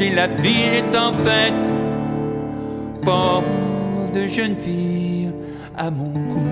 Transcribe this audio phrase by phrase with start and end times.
[0.00, 1.52] et la ville est en fête.
[4.12, 5.30] De jeune fille
[5.76, 6.42] à mon cou.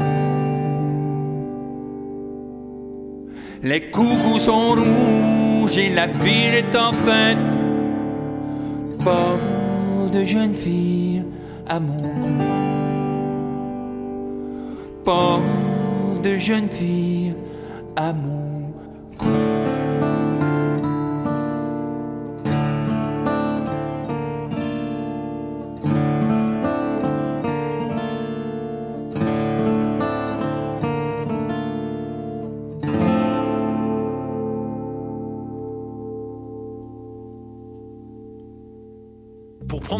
[3.62, 7.38] Les coucous sont rouges et la ville est en fête.
[10.12, 11.24] De jeune fille
[11.66, 12.44] à mon cou.
[15.04, 15.40] Pas
[16.22, 17.34] de jeune fille
[17.96, 18.45] à mon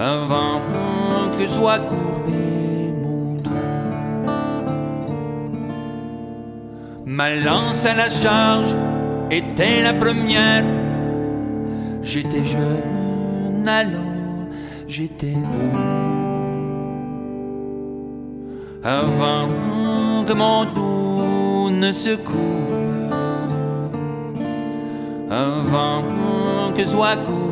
[0.00, 0.62] Avant
[1.38, 3.50] que soit courbé mon dos,
[7.04, 8.74] ma lance à la charge
[9.30, 10.64] était la première.
[12.02, 14.00] J'étais jeune alors,
[14.88, 15.78] j'étais beau.
[18.82, 19.48] Avant
[20.26, 22.70] que mon dos ne se coupe
[25.30, 26.02] avant
[26.74, 27.49] que soit courbé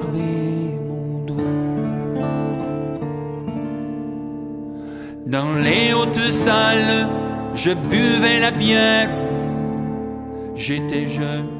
[5.29, 7.07] Dans les hautes salles,
[7.53, 9.11] je buvais la bière.
[10.57, 11.58] J'étais jeune.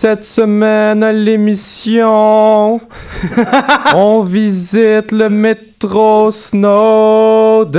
[0.00, 2.80] Cette semaine à l'émission,
[3.94, 7.76] on visite le métro Snowden.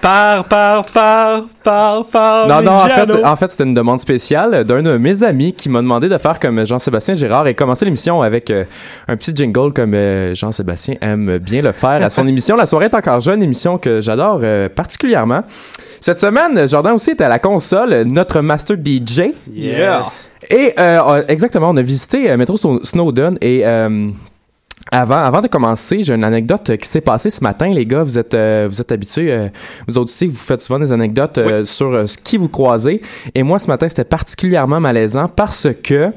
[0.00, 2.46] Par, par, par, par, par.
[2.46, 5.68] Non, non, en fait, en fait c'était une demande spéciale d'un de mes amis qui
[5.68, 8.62] m'a demandé de faire comme Jean-Sébastien Girard et commencer l'émission avec euh,
[9.08, 12.54] un petit jingle comme euh, Jean-Sébastien aime bien le faire à son émission.
[12.54, 15.42] La soirée est encore jeune, émission que j'adore euh, particulièrement.
[15.98, 19.32] Cette semaine, Jordan aussi était à la console, notre master DJ.
[19.52, 20.04] Yeah.
[20.50, 24.08] Et euh, exactement, on a visité euh, Metro Snow- Snowden et euh,
[24.90, 28.02] avant, avant de commencer, j'ai une anecdote euh, qui s'est passée ce matin, les gars.
[28.02, 29.48] Vous êtes, euh, vous êtes habitués,
[29.86, 33.00] vous autres aussi, vous faites souvent des anecdotes sur ce qui vous croisez.
[33.34, 36.10] Et moi, ce matin, c'était particulièrement malaisant parce que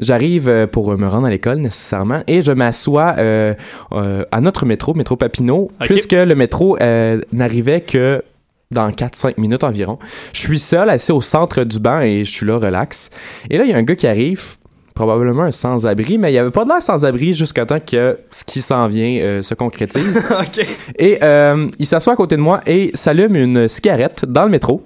[0.00, 3.54] J'arrive pour me rendre à l'école nécessairement et je m'assois euh,
[3.92, 8.22] euh, à notre métro, métro Papineau, puisque le métro euh, n'arrivait que
[8.70, 9.98] dans 4-5 minutes environ.
[10.32, 13.10] Je suis seul, assis au centre du banc et je suis là, relax.
[13.50, 14.56] Et là, il y a un gars qui arrive,
[14.94, 18.44] probablement un sans-abri, mais il n'y avait pas de l'air sans-abri jusqu'à temps que ce
[18.44, 20.22] qui s'en vient euh, se concrétise.
[20.98, 24.84] Et euh, il s'assoit à côté de moi et s'allume une cigarette dans le métro.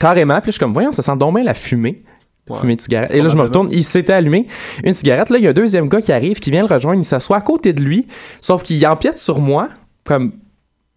[0.00, 0.40] Carrément.
[0.40, 2.02] Puis je suis comme, voyons, ça sent donc bien la fumée.
[2.48, 2.58] Ouais.
[2.58, 3.10] Fumée de cigarette.
[3.12, 4.46] Et là, je me retourne, il s'était allumé
[4.82, 5.28] une cigarette.
[5.28, 7.36] Là, il y a un deuxième gars qui arrive, qui vient le rejoindre, il s'assoit
[7.36, 8.06] à côté de lui,
[8.40, 9.68] sauf qu'il empiète sur moi,
[10.04, 10.32] comme,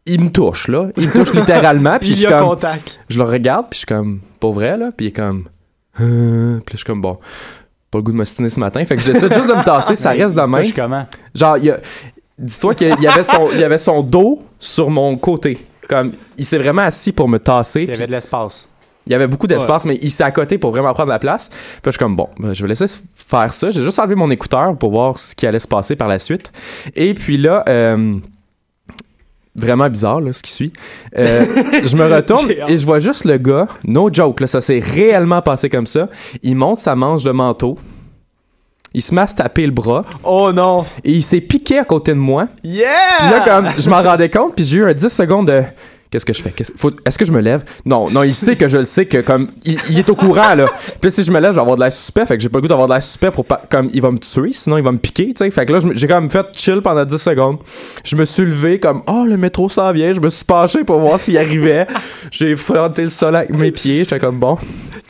[0.05, 0.87] il me touche, là.
[0.97, 2.99] Il me touche littéralement, puis je Il suis y a comme, contact.
[3.09, 5.45] je le regarde, puis je suis comme, pas vrai, là, puis il est comme,
[5.99, 7.17] Euh, puis je suis comme, bon,
[7.91, 9.95] pas le goût de m'ostiner ce matin, fait que je décide juste de me tasser,
[9.95, 10.71] ça reste de même.
[10.73, 11.05] Comment?
[11.35, 11.57] Genre,
[12.39, 15.65] dis-toi qu'il y avait son, il avait son dos sur mon côté.
[15.89, 17.83] Comme, il s'est vraiment assis pour me tasser.
[17.83, 18.67] Il y avait de l'espace.
[19.05, 21.49] il y avait beaucoup d'espace, mais il s'est à côté pour vraiment prendre la place.
[21.49, 23.71] Puis là, je suis comme, bon, ben, je vais laisser faire ça.
[23.71, 26.53] J'ai juste enlevé mon écouteur pour voir ce qui allait se passer par la suite.
[26.95, 28.15] Et puis là, euh,
[29.55, 30.73] vraiment bizarre, là, ce qui suit.
[31.17, 31.45] Euh,
[31.83, 35.41] je me retourne et je vois juste le gars, no joke, là, ça s'est réellement
[35.41, 36.09] passé comme ça.
[36.43, 37.77] Il monte sa manche de manteau.
[38.93, 40.85] Il se met à se taper le bras Oh non!
[41.05, 42.47] et il s'est piqué à côté de moi.
[42.63, 42.87] Yeah!
[43.19, 45.63] Puis là, comme je m'en rendais compte, puis j'ai eu un 10 secondes de
[46.11, 46.53] Qu'est-ce que je fais?
[47.05, 47.63] Est-ce que je me lève?
[47.85, 50.55] Non, non, il sait que je le sais que comme il, il est au courant
[50.55, 50.65] là.
[50.99, 52.25] Puis si je me lève, je vais avoir de l'air suspect.
[52.25, 54.11] Fait que j'ai pas le goût d'avoir de l'air suspect pour pas comme il va
[54.11, 55.49] me tuer, sinon il va me piquer, tu sais.
[55.51, 57.59] Fait que là, j'ai quand même fait chill pendant 10 secondes.
[58.03, 60.11] Je me suis levé comme oh le métro s'en vient.
[60.11, 61.87] Je me suis penché pour voir s'il arrivait.
[62.31, 63.99] J'ai frotté le sol avec mes pieds.
[63.99, 64.57] J'étais comme bon.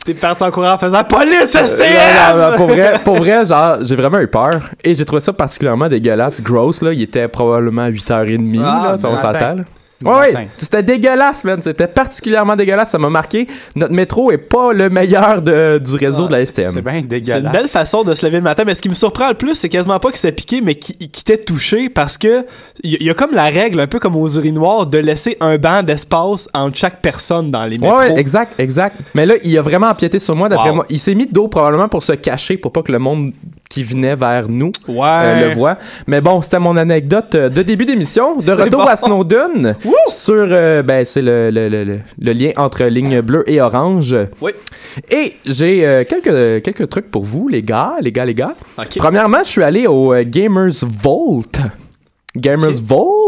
[0.06, 2.36] T'es parti en courant en faisant Police Euh, STM!
[2.36, 4.60] non, non, non, pour vrai, pour vrai, genre, j'ai vraiment eu peur.
[4.84, 6.40] Et j'ai trouvé ça particulièrement dégueulasse.
[6.42, 6.92] Gross, là.
[6.92, 9.08] Il était probablement 8h30, Ah, là.
[9.08, 9.56] on s'entend,
[10.04, 11.60] Ouais, c'était dégueulasse, man.
[11.62, 12.90] C'était particulièrement dégueulasse.
[12.90, 13.46] Ça m'a marqué.
[13.76, 16.72] Notre métro est pas le meilleur de- du réseau de la STM.
[16.74, 17.52] C'est bien C'est une dégueulasse.
[17.52, 19.68] belle façon de se lever le matin, mais ce qui me surprend le plus, c'est
[19.68, 22.44] quasiment pas qu'il s'est piqué, mais qu'il qu'il t'ait touché, parce que
[22.82, 25.58] il y, y a comme la règle, un peu comme aux urinoirs, de laisser un
[25.58, 27.98] banc d'espace entre chaque personne dans les métros.
[27.98, 28.96] ouais, exact, exact.
[29.14, 30.74] Mais là, il a vraiment empiété sur moi, d'après Wow.
[30.76, 30.86] moi.
[30.90, 33.32] Il s'est mis de dos probablement pour se cacher, pour pas que le monde
[33.72, 34.98] qui venait vers nous Ouais.
[35.24, 35.78] euh, le voit.
[36.06, 38.36] Mais bon, c'était mon anecdote euh, de début d'émission.
[38.36, 38.86] De retour bon.
[38.86, 39.76] à Snowden,
[40.08, 44.14] sur, euh, ben, c'est le, le, le, lien entre ligne bleue et orange.
[44.42, 44.52] Oui.
[45.10, 48.52] Et j'ai euh, quelques, quelques trucs pour vous, les gars, les gars, les gars.
[48.96, 51.42] Premièrement, je suis allé au Gamers Vault.
[52.36, 52.72] Gamers.
[52.82, 53.21] Vault,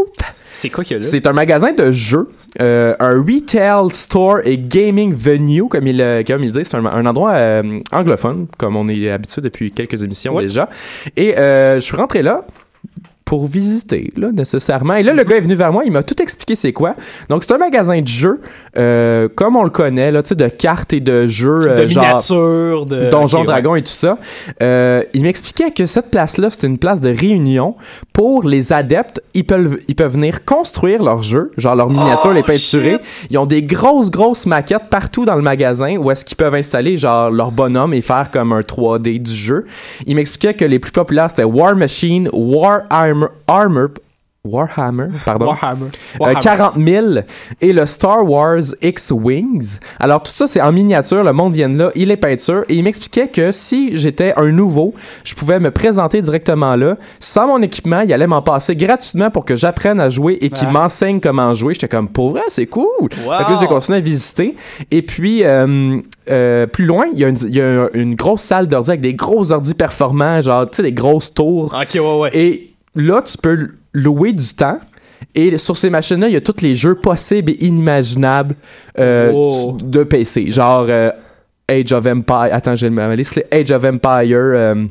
[0.55, 1.05] c'est quoi qu'il y a là?
[1.05, 2.29] c'est un magasin de jeux,
[2.61, 6.63] euh, un retail store et gaming venue, comme il, euh, comme il dit.
[6.63, 10.43] C'est un, un endroit euh, anglophone, comme on est habitué depuis quelques émissions Ouais.
[10.43, 10.69] déjà.
[11.17, 12.45] Et euh, je suis rentré là
[13.25, 14.95] pour visiter, là, nécessairement.
[14.95, 16.93] Et là, le gars est venu vers moi, il m'a tout expliqué c'est quoi.
[17.27, 18.39] Donc, c'est un magasin de jeux,
[18.77, 21.61] euh, comme on le connaît, là, tu sais, de cartes et de jeux.
[21.61, 23.09] de euh, genre, miniatures, de...
[23.09, 23.45] Donjons ouais.
[23.45, 24.19] Dragons et tout ça.
[24.61, 27.75] Euh, il m'expliquait que cette place-là, c'était une place de réunion
[28.13, 29.21] pour les adeptes.
[29.33, 32.97] Ils peuvent, ils peuvent venir construire leurs jeux, genre leurs miniatures, Oh, les peinturer.
[33.29, 36.97] Ils ont des grosses, grosses maquettes partout dans le magasin où est-ce qu'ils peuvent installer
[36.97, 39.65] genre leur bonhomme et faire comme un 3D du jeu.
[40.05, 42.29] Il m'expliquait que les plus populaires, c'était War Machine,
[43.15, 43.89] Warhammer, Armor,
[44.47, 45.47] Warhammer, pardon.
[45.47, 45.85] Warhammer.
[45.87, 46.39] Euh, Warhammer.
[46.39, 47.05] 40 000
[47.61, 49.79] et le Star Wars X-Wings.
[49.99, 52.75] Alors tout ça c'est en miniature, le monde vient de là, il est peinture et
[52.75, 57.61] il m'expliquait que si j'étais un nouveau, je pouvais me présenter directement là, sans mon
[57.63, 60.73] équipement, il allait m'en passer gratuitement pour que j'apprenne à jouer et qu'il Ah.
[60.73, 61.73] m'enseigne comment jouer.
[61.73, 62.85] J'étais comme pour vrai, c'est cool.
[63.01, 63.09] Wow.
[63.09, 64.55] Fait que là, j'ai continué à visiter
[64.91, 65.97] et puis euh,
[66.29, 69.01] euh, plus loin, il y a une, il y a une grosse salle d'ordi avec
[69.01, 72.29] des gros ordi performants, genre tu sais des grosses tours Ok, ouais, ouais.
[72.37, 74.79] et là, tu peux louer du temps.
[75.33, 78.55] Et sur ces machines-là, il y a tous les jeux possibles et inimaginables
[78.99, 79.77] euh, Oh.
[79.81, 80.49] de PC.
[80.51, 81.11] Genre euh,
[81.69, 82.49] Age of Empire.
[82.51, 83.41] Attends, j'ai ma liste.
[83.51, 84.27] Age of Empire.
[84.55, 84.85] euh,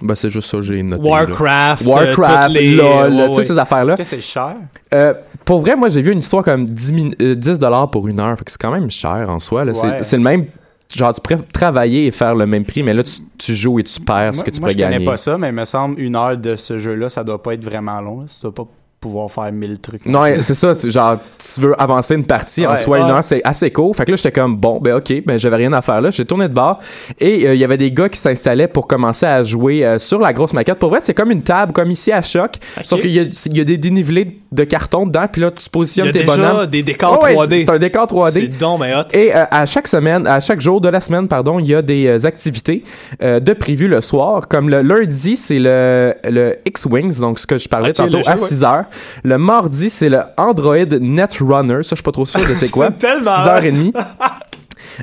[0.00, 1.02] bah, c'est juste ça, j'ai noté.
[1.04, 1.10] là.
[1.10, 1.86] Warcraft.
[1.86, 2.74] euh, Warcraft, les...
[2.74, 3.44] LOL, ouais, tu sais, ouais.
[3.44, 3.92] ces affaires-là.
[3.92, 4.54] Est-ce que c'est cher?
[4.92, 5.14] Euh,
[5.44, 8.18] pour vrai, moi, j'ai vu une histoire comme 10, min- euh, 10 dollars pour une
[8.18, 8.36] heure.
[8.36, 9.64] Fait que c'est quand même cher en soi.
[9.64, 9.74] là.
[9.74, 10.02] C'est- Ouais.
[10.02, 10.46] C'est le même.
[10.94, 13.82] Genre, tu pourrais travailler et faire le même prix, mais là, tu, tu joues et
[13.84, 15.04] tu perds ce Moi, que tu moi, pourrais je connais gagner.
[15.06, 17.64] pas ça, mais il me semble une heure de ce jeu-là, ça doit pas être
[17.64, 18.26] vraiment long.
[18.28, 18.66] Ça doit pas
[19.02, 20.06] pouvoir faire mille trucs.
[20.06, 22.76] Non, c'est ça, genre, tu veux avancer une partie en Ouais.
[22.78, 23.94] soi une heure, c'est assez court.
[23.94, 26.10] Fait que là, j'étais comme, bon, ben ok, ben j'avais rien à faire là.
[26.10, 26.78] J'ai tourné de bord
[27.20, 30.20] et euh, il y avait des gars qui s'installaient pour commencer à jouer euh, sur
[30.20, 30.78] la grosse maquette.
[30.78, 32.56] Pour vrai, c'est comme une table, comme ici à Choc.
[32.84, 35.62] Sauf qu'il y a, il y a des dénivelés de carton dedans, puis là, tu
[35.62, 36.66] Il y positionnes a tes déjà bonhommes.
[36.66, 37.58] des décors Ouais, 3D.
[37.58, 38.30] C'est un décor 3D.
[38.32, 39.04] C'est donc ben hot.
[39.12, 41.82] Et euh, à chaque semaine, à chaque jour de la semaine, pardon, il y a
[41.82, 42.84] des euh, activités
[43.22, 44.46] euh, de prévues le soir.
[44.48, 48.28] Comme le lundi, c'est le, le X-Wings, donc ce que je parlais Ok, tantôt, jeu,
[48.30, 48.38] à ouais.
[48.38, 48.84] 6 heures.
[49.24, 51.82] Le mardi, c'est le Android Netrunner.
[51.82, 52.90] Ça, je suis pas trop sûr de c'est quoi.
[52.90, 53.92] C'est tellement 6h30.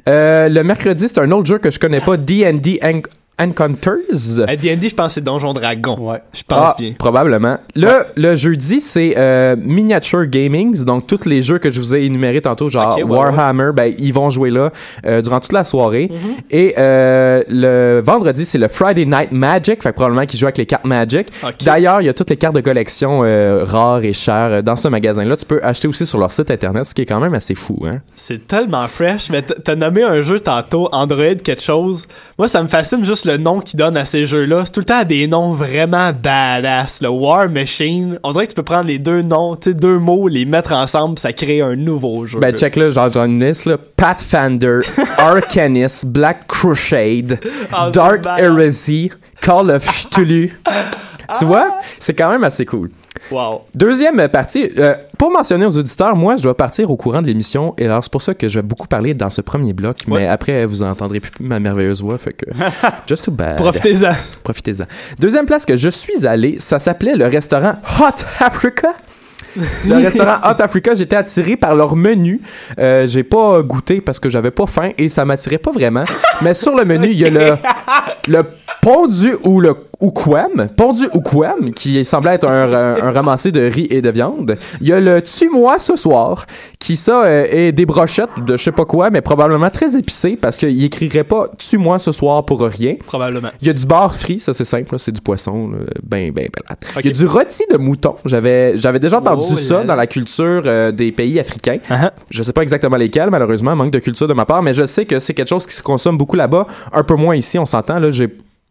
[0.08, 2.80] Euh, le mercredi, c'est un autre jeu que je connais pas, D&D
[3.40, 4.40] Encounters.
[4.48, 5.98] À D&D, je pense que c'est Donjon Dragon.
[6.00, 6.22] Ouais.
[6.34, 6.94] Je pense Ah, bien.
[6.98, 7.58] probablement.
[7.76, 12.04] Le, le jeudi, c'est euh, Miniature Gamings, donc tous les jeux que je vous ai
[12.06, 14.72] énumérés tantôt, genre ouais, Warhammer, ben ils vont jouer là
[15.06, 16.10] euh, durant toute la soirée.
[16.12, 16.18] Mhm.
[16.52, 20.58] Et euh, le vendredi, c'est le Friday Night Magic, fait que probablement qu'ils jouent avec
[20.58, 21.28] les cartes Magic.
[21.64, 24.88] D'ailleurs, il y a toutes les cartes de collection euh, rares et chères dans ce
[24.88, 25.38] magasin-là.
[25.38, 27.86] Tu peux acheter aussi sur leur site internet, ce qui est quand même assez fou.
[27.86, 28.00] Hein?
[28.16, 29.30] C'est tellement fresh.
[29.30, 32.08] Mais t'as nommé un jeu tantôt, Android quelque chose.
[32.38, 34.64] Moi, ça me fascine juste le nom qu'ils donnent à ces jeux-là.
[34.66, 37.02] C'est tout le temps des noms vraiment badass.
[37.02, 38.20] Le War Machine.
[38.24, 40.74] On dirait que tu peux prendre les deux noms, tu sais, deux mots, les mettre
[40.74, 42.40] ensemble, ça crée un nouveau jeu.
[42.40, 43.78] Ben, check là, genre, j'en une liste, là.
[43.96, 44.80] Pathfinder,
[45.18, 47.40] Arcanis, Black Crusade,
[47.72, 48.26] Ah, Dark.
[48.38, 50.60] Heresy, Call of Cthulhu.
[51.40, 51.78] tu vois?
[52.00, 52.90] C'est quand même assez cool.
[53.32, 53.62] Wow.
[53.76, 57.74] Deuxième partie, euh, pour mentionner aux auditeurs, moi, je dois partir au courant de l'émission,
[57.78, 60.22] et alors c'est pour ça que je vais beaucoup parler dans ce premier bloc, Ouais.
[60.22, 62.46] mais après, vous entendrez plus ma merveilleuse voix, fait que
[63.08, 63.58] just too bad.
[63.58, 64.12] Profitez-en.
[64.44, 64.86] Profitez-en.
[65.20, 68.94] Deuxième place que je suis allé, ça s'appelait le restaurant Hot Africa.
[69.88, 72.40] Le restaurant Hot Africa, j'étais attiré par leur menu.
[72.78, 76.04] Euh, j'ai pas goûté parce que j'avais pas faim et ça m'attirait pas vraiment.
[76.42, 77.58] Mais sur le menu, il y a le,
[78.28, 78.44] le
[78.82, 83.52] Pondu ou le ou Quem, pondu ou Quem, qui semblait être un, un, un ramassé
[83.52, 84.56] de riz et de viande.
[84.80, 86.46] Il y a le tue-moi ce soir,
[86.80, 90.38] qui ça euh, est des brochettes de je sais pas quoi, mais probablement très épicé
[90.42, 92.96] parce qu'il écrirait pas tue-moi ce soir pour rien.
[93.06, 93.50] Probablement.
[93.62, 96.48] Il y a du bar frit, ça c'est simple, c'est du poisson, là, ben ben
[96.50, 96.80] plate.
[96.96, 97.02] Ok.
[97.04, 98.16] Il y a du rôti de mouton.
[98.26, 101.80] J'avais j'avais déjà entendu Oh ça dans la culture euh, des pays africains.
[101.90, 104.86] Ah, Je sais pas exactement lesquels, malheureusement, manque de culture de ma part, mais je
[104.86, 107.66] sais que c'est quelque chose qui se consomme beaucoup là-bas, un peu moins ici, on
[107.66, 108.00] s'entend.
[108.00, 108.30] Là, j'ai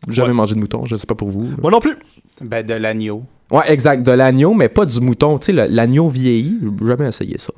[0.08, 0.34] jamais Ouais.
[0.34, 1.46] mangé de mouton, je sais pas pour vous.
[1.60, 1.96] Moi non plus.
[2.40, 3.22] Ben, de l'agneau.
[3.50, 5.38] Ouais, exact, de l'agneau, mais pas du mouton.
[5.38, 7.52] Tu sais, l'agneau vieilli, j'ai jamais essayé ça.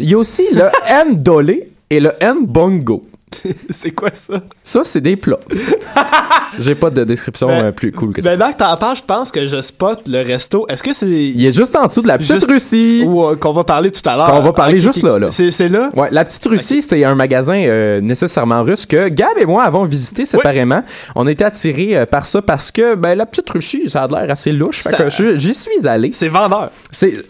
[0.00, 0.64] Il y a aussi le
[1.12, 2.12] ndolé et le
[2.46, 3.04] bongo.
[3.70, 4.40] c'est quoi ça?
[4.62, 5.40] Ça, c'est des plats.
[6.58, 8.30] J'ai pas de description Ben, euh, plus cool que ça.
[8.30, 10.66] Ben, là que t'en parles, je pense que je spot le resto.
[10.68, 11.08] Est-ce que c'est.
[11.08, 13.04] Il est juste en dessous de la petite Juste- Russie.
[13.06, 14.26] Ou euh, qu'on va parler tout à l'heure.
[14.30, 15.30] Qu'on va parler juste là, là.
[15.30, 15.90] C'est là?
[15.94, 19.84] Ouais, la petite Russie, c'était un magasin euh, nécessairement russe que Gab et moi avons
[19.84, 20.82] visité séparément.
[21.14, 24.30] On été attirés euh, par ça parce que ben, la petite Russie, ça a l'air
[24.30, 24.82] assez louche.
[24.82, 26.10] Ça- j'y suis allé.
[26.12, 26.70] C'est vendeur.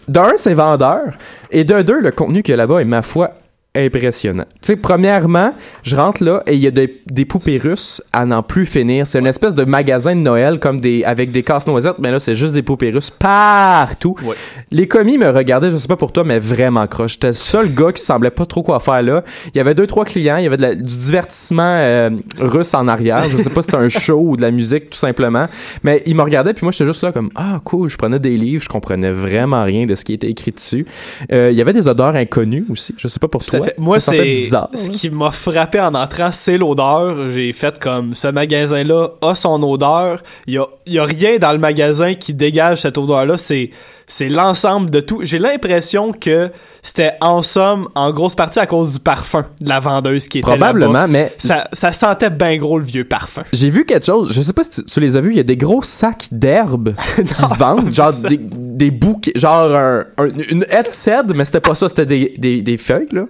[0.07, 1.17] D'un, c'est vendeur,
[1.51, 3.31] et de deux, le contenu qu'il y a là-bas est ma foi
[3.77, 4.45] impressionnant.
[4.61, 5.53] Tu sais, premièrement,
[5.83, 9.05] je rentre là et il y a des, des poupées russes à n'en plus finir.
[9.07, 12.35] C'est une espèce de magasin de Noël comme des avec des casse-noisettes, mais là c'est
[12.35, 14.15] juste des poupées russes partout.
[14.23, 14.35] Ouais.
[14.71, 17.13] Les commis me regardaient, je sais pas pour toi, mais vraiment croche.
[17.13, 19.23] J'étais le seul gars qui semblait pas trop quoi faire là.
[19.53, 22.73] Il y avait deux trois clients, il y avait de la- du divertissement euh, russe
[22.73, 23.23] en arrière.
[23.29, 25.47] Je sais pas si c'était un show ou de la musique tout simplement,
[25.83, 27.89] mais ils me regardaient puis moi j'étais juste là comme ah cool.
[27.89, 30.85] Je prenais des livres, je comprenais vraiment rien de ce qui était écrit dessus.
[31.31, 32.93] Euh, Il y avait des odeurs inconnues aussi.
[32.97, 33.66] Je sais pas pour Tout toi.
[33.69, 33.77] Fait.
[33.77, 34.69] Moi, c'est bizarre.
[34.73, 37.29] ce qui m'a frappé en entrant, c'est l'odeur.
[37.29, 40.21] J'ai fait comme ce magasin-là a son odeur.
[40.47, 43.37] Il y a, y a rien dans le magasin qui dégage cette odeur-là.
[43.37, 43.71] C'est
[44.09, 45.19] c'est l'ensemble de tout.
[45.23, 46.49] J'ai l'impression que
[46.81, 50.47] c'était en somme, en grosse partie à cause du parfum de la vendeuse qui était.
[50.47, 53.43] Probablement, mais Ça, ça sentait bien gros le vieux parfum.
[53.51, 55.41] J'ai vu quelque chose, je sais pas si tu, tu les as vus, il y
[55.41, 60.29] a des gros sacs d'herbe qui se vendent, genre des, des bouquets, genre un- un-
[60.51, 63.25] une headset, mais c'était pas ça, c'était des, des, des feuilles, là.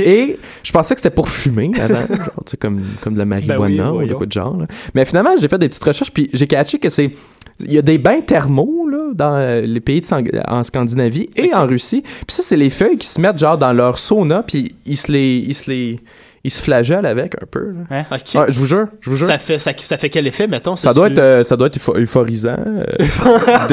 [0.00, 3.24] Et je pensais que c'était pour fumer avant, genre, tu sais, comme, comme de la
[3.26, 4.56] marijuana Ben oui, ou de quoi de genre.
[4.56, 4.66] là.
[4.94, 7.12] Mais finalement, j'ai fait des petites recherches, puis j'ai catché que c'est.
[7.60, 10.06] Il y a des bains thermaux dans euh, les pays de
[10.50, 12.02] en Scandinavie et en Russie.
[12.02, 15.10] Puis ça, c'est les feuilles qui se mettent genre dans leur sauna, puis ils se
[15.12, 15.44] les.
[15.46, 16.00] Ils se les.
[16.44, 17.74] Ils se flagellent avec un peu.
[17.90, 18.04] Ouais,
[18.48, 19.26] je vous jure, je vous jure.
[19.26, 20.76] ça, fait, ça, ça fait quel effet, mettons?
[20.76, 22.84] Ça doit être, euh, ça doit être eupho- euphorisant, euh,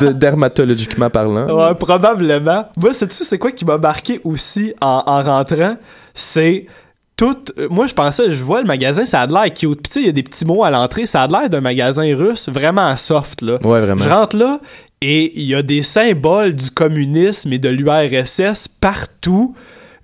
[0.00, 1.46] de- de- dermatologiquement parlant.
[1.68, 2.64] Ouais, probablement.
[2.76, 5.76] Moi, sais-tu, c'est quoi qui m'a marqué aussi en, en rentrant?
[6.12, 6.66] C'est
[7.16, 7.36] tout.
[7.58, 9.80] euh, Moi, je pensais, je vois le magasin, ça a de l'air cute.
[9.82, 11.06] Puis, tu sais, il y a des petits mots à l'entrée.
[11.06, 13.58] Ça a de l'air d'un magasin russe vraiment soft, là.
[13.64, 14.02] Ouais, vraiment.
[14.02, 14.60] Je rentre là
[15.00, 19.54] et il y a des symboles du communisme et de l'URSS partout.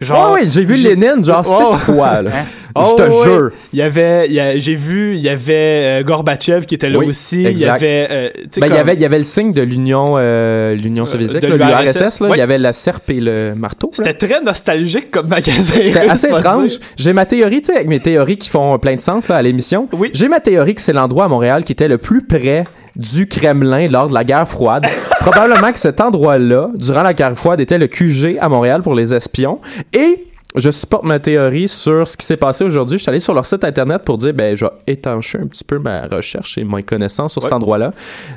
[0.01, 0.33] Genre.
[0.33, 1.75] ouais, ouais, j'ai vu Lénine genre Oh.
[1.77, 2.23] six fois.
[2.23, 2.31] Là.
[2.77, 3.25] Oh, je te ouais.
[3.25, 3.51] jure.
[3.73, 7.09] Il y avait, il j'ai vu, il y avait euh, Gorbatchev qui était là Oui,
[7.09, 7.45] aussi.
[7.45, 7.81] exact.
[7.81, 8.29] Il y avait, euh,
[8.61, 12.21] Ben, il y avait, il y avait le signe de l'Union, euh, l'Union soviétique, l'URSS.
[12.31, 13.91] Il y avait la serpe et le marteau.
[13.93, 15.75] C'était très nostalgique comme magasin.
[15.83, 16.79] C'était assez étrange.
[16.97, 19.43] J'ai ma théorie, tu sais, avec mes théories qui font plein de sens là, à
[19.43, 19.89] l'émission.
[19.93, 20.11] Oui.
[20.13, 22.63] J'ai ma théorie que c'est l'endroit à Montréal qui était le plus près
[22.99, 24.87] du Kremlin lors de la guerre froide.
[25.21, 29.15] Probablement que cet endroit-là, durant la guerre froide, était le QG à Montréal pour les
[29.15, 29.61] espions.
[29.93, 32.99] Et je supporte ma théorie sur ce qui s'est passé aujourd'hui.
[32.99, 35.63] Je suis allé sur leur site internet pour dire, ben, je vais étancher un petit
[35.63, 37.93] peu ma recherche et mes connaissances sur cet endroit-là.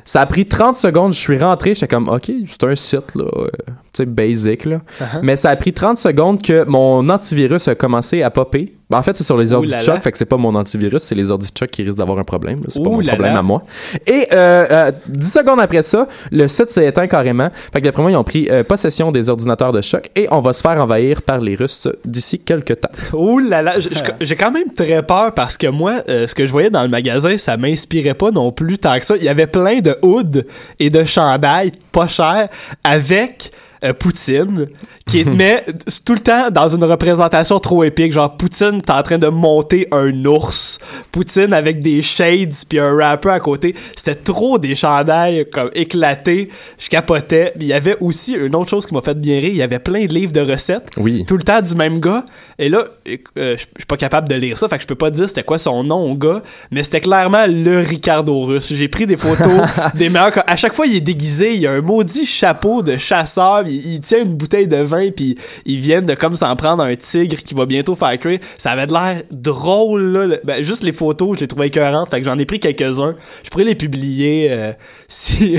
[0.06, 1.14] Ça a pris 30 secondes.
[1.14, 1.74] Je suis rentré.
[1.74, 3.48] J'étais comme, OK, c'est un site, là, euh,
[3.94, 4.82] tu sais, basic, là.
[5.00, 5.20] Uh-huh.
[5.24, 8.74] Mais ça a pris 30 secondes que mon antivirus a commencé à popper.
[8.92, 11.02] Ben, en fait, c'est sur les ordi de choc, fait que c'est pas mon antivirus,
[11.02, 12.58] c'est les ordi de choc qui risquent d'avoir un problème.
[12.58, 12.66] là.
[12.68, 13.40] C'est pas Ouh mon là problème là.
[13.40, 13.64] à moi.
[14.06, 17.50] Et euh, euh, 10 secondes après ça, le site s'est éteint carrément.
[17.72, 20.42] Fait que d'après moi, ils ont pris euh, possession des ordinateurs de choc et on
[20.42, 22.90] va se faire envahir par les Russes d'ici quelques temps.
[23.18, 23.74] Ouh là là,
[24.22, 26.90] j'ai quand même très peur parce que moi, euh, ce que je voyais dans le
[26.90, 29.16] magasin, ça m'inspirait pas non plus tant que ça.
[29.16, 30.42] Il y avait plein de hoods
[30.80, 32.50] et de chandails pas chers
[32.84, 33.52] avec
[33.84, 34.68] euh, Poutine,
[35.08, 35.66] qui est, mais
[36.06, 38.12] tout le temps dans une représentation trop épique.
[38.12, 40.80] Genre, Poutine, t'es en train de monter un ours.
[41.12, 43.76] Poutine avec des shades puis un rapper à côté.
[43.96, 46.50] C'était trop des chandails comme éclatés.
[46.80, 47.54] Je capotais.
[47.60, 49.50] Il y avait aussi une autre chose qui m'a fait bien rire.
[49.52, 51.26] Il y avait plein de livres de recettes Oui.
[51.28, 52.24] tout le temps du même gars.
[52.60, 53.16] Et là, euh,
[53.58, 55.44] je je suis pas capable de lire ça, fait que je peux pas dire c'était
[55.44, 56.42] quoi son nom au gars,
[56.72, 58.72] mais c'était clairement le Ricardo russe.
[58.74, 59.62] J'ai pris des photos
[59.96, 60.32] des meilleurs.
[60.48, 64.00] À chaque fois, il est déguisé, il a un maudit chapeau de chasseur, il, il
[64.02, 67.54] tient une bouteille de vin puis ils viennent de comme s'en prendre un tigre qui
[67.54, 68.40] va bientôt faire cuire.
[68.58, 70.38] Ça avait de l'air drôle là.
[70.44, 72.10] Ben, juste les photos, je les trouvais écœurantes.
[72.10, 73.16] Fait que j'en ai pris quelques-uns.
[73.44, 74.74] Je pourrais les publier euh,
[75.08, 75.58] si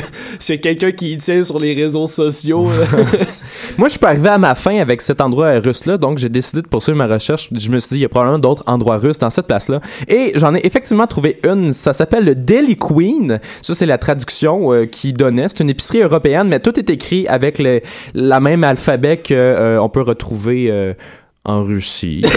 [0.49, 2.65] a quelqu'un qui y tient sur les réseaux sociaux.
[3.79, 6.67] Moi, je suis arrivé à ma fin avec cet endroit russe-là, donc j'ai décidé de
[6.67, 7.49] poursuivre ma recherche.
[7.53, 9.81] Je me suis dit, il y a probablement d'autres endroits russes dans cette place-là.
[10.09, 11.73] Et j'en ai effectivement trouvé une.
[11.73, 13.41] Ça s'appelle le Deli Queen.
[13.63, 15.49] Ça, c'est la traduction euh, qui donnait.
[15.49, 17.81] C'est une épicerie européenne, mais tout est écrit avec le,
[18.15, 20.95] la même alphabet qu'on peut retrouver euh,
[21.45, 22.23] en Russie.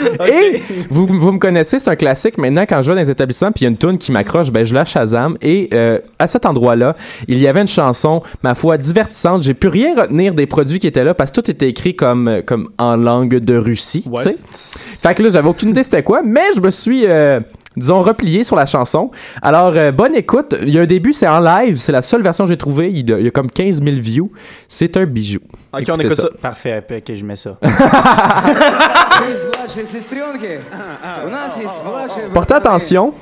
[0.28, 2.38] Et vous, vous me connaissez, c'est un classique.
[2.38, 4.50] Maintenant, quand je vais dans les établissements puis il y a une tune qui m'accroche,
[4.50, 5.36] ben je la Shazam.
[5.42, 6.96] Et euh, à cet endroit-là,
[7.28, 9.42] il y avait une chanson, ma foi, divertissante.
[9.42, 12.28] J'ai pu rien retenir des produits qui étaient là parce que tout était écrit comme,
[12.28, 14.04] euh, comme en langue de Russie.
[14.10, 14.36] Ouais.
[14.52, 17.06] Fait que là, j'avais aucune idée c'était quoi, mais je me suis.
[17.06, 17.40] euh,
[17.76, 19.10] disons, replié sur la chanson.
[19.40, 20.54] Alors, euh, bonne écoute.
[20.62, 21.78] Il y a un début, c'est en live.
[21.78, 22.90] C'est la seule version que j'ai trouvée.
[22.90, 24.30] Il, y a comme 15 000 views.
[24.68, 25.40] C'est un bijou.
[25.72, 26.28] Ok, on écoute ça.
[26.40, 26.84] Parfait.
[26.90, 27.56] Euh, ok, je mets ça.
[32.34, 33.14] Portez attention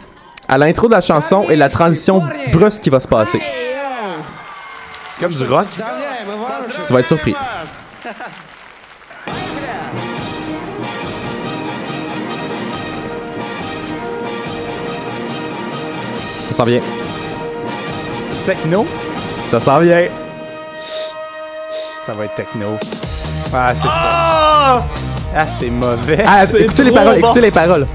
[0.49, 3.40] à l'intro de la chanson et la transition brusque qui va se passer.
[5.11, 5.66] C'est comme du rock.
[6.87, 7.35] Tu vas être surpris.
[16.50, 16.80] Ça s'en vient.
[18.45, 18.85] Techno?
[19.47, 20.09] Ça s'en vient.
[22.04, 22.76] Ça va être techno.
[23.54, 24.85] Ah, c'est ça.
[25.37, 26.25] Ah, c'est mauvais.
[26.26, 27.26] Ah, écoutez les paroles, bon.
[27.28, 27.87] écoutez les paroles.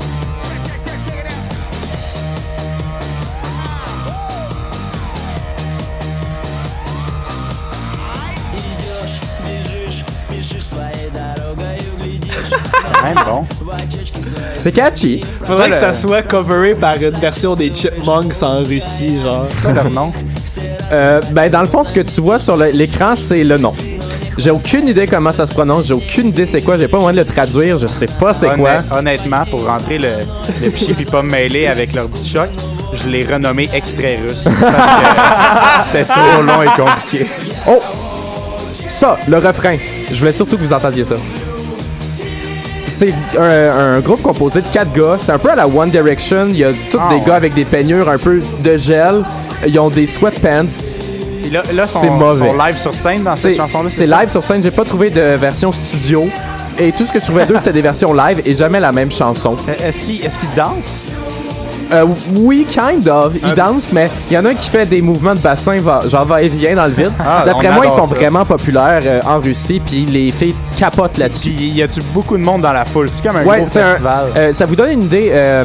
[14.65, 15.22] C'est catchy.
[15.43, 19.45] Faudrait que ça soit coveré par une version des Chipmunks en Russie, genre.
[19.48, 20.12] C'est quoi leur nom?
[20.91, 23.75] Euh, ben, dans le fond, ce que tu vois sur l'écran, c'est le nom.
[24.39, 27.13] J'ai aucune idée comment ça se prononce, j'ai aucune idée c'est quoi, j'ai pas moyen
[27.13, 28.72] de le traduire, je sais pas c'est quoi.
[28.91, 30.10] Honnêt- Honnêtement, pour rentrer le,
[30.63, 32.50] le fichier puis pas me mêler avec l'ordi de choc,
[32.91, 34.45] je l'ai renommé extrait russe.
[34.60, 37.27] Parce que c'était trop long et compliqué.
[37.69, 37.84] Oh!
[38.88, 39.77] Ça, le refrain.
[40.12, 41.15] Je voulais surtout que vous entendiez ça.
[42.86, 45.18] C'est un, un groupe composé de quatre gars.
[45.20, 46.46] C'est un peu à la One Direction.
[46.50, 47.22] Il y a tous Ah des ouais.
[47.25, 49.24] gars avec des peignures un peu de gel.
[49.68, 50.68] Ils ont des sweatpants.
[51.74, 52.48] Là, C'est mauvais.
[52.50, 53.89] sont live sur scène dans cette chanson-là.
[53.89, 54.62] c'est live sur scène.
[54.63, 56.27] J'ai pas trouvé de version studio.
[56.80, 59.10] Et tout ce que je trouvais d'eux, c'était des versions live et jamais la même
[59.12, 59.56] chanson.
[59.70, 61.12] Euh, Est-ce qu'ils est qu'ils dansent?
[61.92, 62.06] Euh,
[62.38, 63.36] oui, kind of.
[63.44, 66.01] Ils dansent, mais il y en a un qui fait des mouvements de bassin, va-
[66.07, 67.12] genre va-et-vient dans le vide.
[67.20, 68.16] Ah, D'après moi, ils sont ça.
[68.16, 71.51] vraiment populaires euh, en Russie, puis les filles capotent là-dessus.
[71.51, 73.09] Puis y a-tu beaucoup de monde dans la foule?
[73.14, 74.25] C'est comme un Ouais, gros c'est un- festival.
[74.36, 75.64] euh, ça vous donne une idée, euh,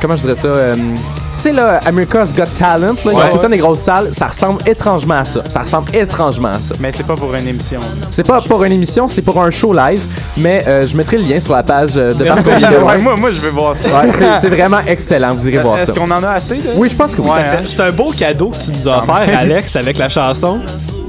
[0.00, 0.48] comment je dirais ça?
[1.36, 3.28] Tu sais, là, America's Got Talent, là, ils ont Ouais.
[3.30, 4.08] tout le temps des grosses salles.
[4.12, 5.40] Ça ressemble étrangement à ça.
[5.48, 6.74] Ça ressemble étrangement à ça.
[6.80, 7.80] Mais c'est pas pour une émission.
[8.10, 10.00] C'est pas pour une émission, c'est pour un show live,
[10.38, 12.80] mais euh, je mettrai le lien sur la page euh, de Marco ouais, Vidéo.
[13.02, 13.88] moi, moi, je vais voir ça.
[13.88, 16.00] Ouais, c'est c'est vraiment excellent, vous irez voir Est-ce ça.
[16.00, 16.56] qu'on en a assez?
[16.56, 16.70] Là?
[16.76, 17.28] Oui, je pense que oui.
[17.28, 17.60] Ouais, hein?
[17.66, 20.60] C'est un beau cadeau que tu nous as offert, Alex, avec la chanson.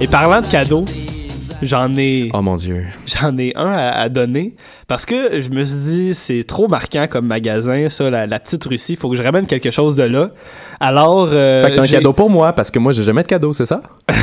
[0.02, 0.86] Et parlant de cadeaux,
[1.62, 2.86] j'en ai, Oh mon dieu.
[3.06, 4.54] j'en ai un à, à donner
[4.88, 8.64] parce que je me suis dit c'est trop marquant comme magasin, ça, la, la petite
[8.66, 8.96] Russie.
[8.96, 10.32] Faut que je ramène quelque chose de là.
[10.80, 13.28] Alors, euh, Fait que t'as un cadeau pour moi, parce que moi, j'ai jamais de
[13.28, 13.82] cadeau, c'est ça?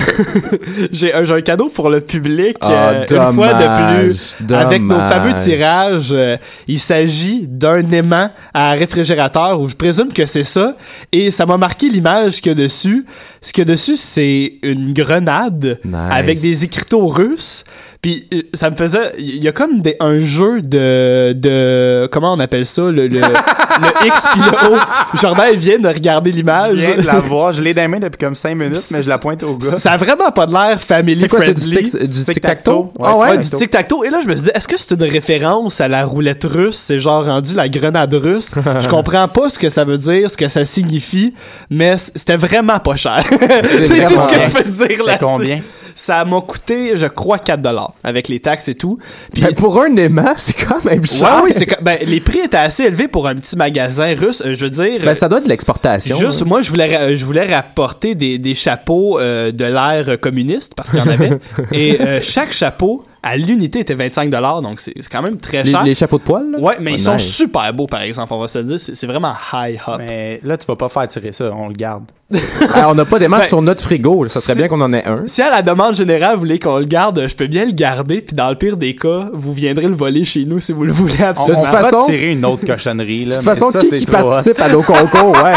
[0.92, 4.36] J'ai un, un cadeau pour le public euh, une fois de dommage, plus.
[4.52, 6.36] Avec nos fameux tirages, euh,
[6.68, 10.76] il s'agit d'un aimant à réfrigérateur où je présume que c'est ça.
[11.12, 13.04] Et ça m'a marqué l'image qu'il y a dessus.
[13.40, 15.94] Ce qu'il y a dessus, c'est une grenade Nice.
[16.10, 17.64] avec des écriteaux russes.
[18.04, 19.12] Puis euh, ça me faisait...
[19.18, 22.06] Il y a comme des, un jeu de, de...
[22.12, 22.82] Comment on appelle ça?
[22.82, 24.78] Le, le, le X puis le O.
[25.22, 26.74] Jordan, il vient de regarder Je l'image.
[26.74, 27.52] viens de la voir.
[27.54, 29.78] Je l'ai dans les mains depuis comme 5 minutes, mais je la pointe au gars.
[29.78, 31.90] Ça, a vraiment pas de l'air family C'est quoi, c'est du, friendly.
[31.90, 32.72] tic- du Tic-tac-toe?
[32.98, 33.30] Ouais, Ah ouais?
[33.30, 34.04] Ouais, du tic-tac-toe.
[34.04, 36.76] Et là, je me suis dit, est-ce que c'est une référence à la roulette russe?
[36.76, 38.50] C'est genre rendu la grenade russe.
[38.80, 41.32] je comprends pas ce que ça veut dire, ce que ça signifie,
[41.70, 43.24] mais c'était vraiment pas cher.
[43.30, 45.16] c'est tout ce que je peux dire là.
[45.18, 45.60] Combien?
[45.94, 48.98] Ça m'a coûté, je crois, 4 dollars avec les taxes et tout.
[49.32, 51.40] Puis, Ben, pour un aimant, c'est quand même ouais, cher.
[51.44, 54.42] oui, c'est que- ben, les prix étaient assez élevés pour un petit magasin russe.
[54.44, 56.16] Euh, Je veux dire, Ben, ça doit être de l'exportation.
[56.16, 56.46] Juste, hein.
[56.46, 60.90] moi, je voulais, ra- je voulais rapporter des, des chapeaux euh, de l'ère communiste, parce
[60.90, 61.38] qu'il y en avait.
[61.72, 65.82] et euh, chaque chapeau, à l'unité, était 25 donc c'est quand même très cher.
[65.82, 66.44] les chapeaux de poil?
[66.52, 66.58] là?
[66.58, 68.78] Ouais, mais Oh, ils sont super beaux, par exemple, on va se le dire.
[68.78, 69.96] C'est vraiment high hop.
[69.98, 72.04] Mais là, tu vas pas faire tirer ça, on le garde.
[72.76, 74.24] Ah, on n'a pas d'aimant Ben, sur notre frigo.
[74.24, 74.28] là.
[74.30, 75.22] Ça serait si- bien qu'on en ait un.
[75.26, 78.20] Si à la demande générale, vous voulez qu'on le garde, je peux bien le garder,
[78.22, 80.92] puis dans le pire des cas, vous viendrez le voler chez nous si vous le
[80.92, 81.60] voulez On, absolument.
[81.60, 83.26] on toute va façon- tirer une autre cochonnerie.
[83.26, 85.52] Là, De toute façon, ça, qui, participe à nos concours, ouais.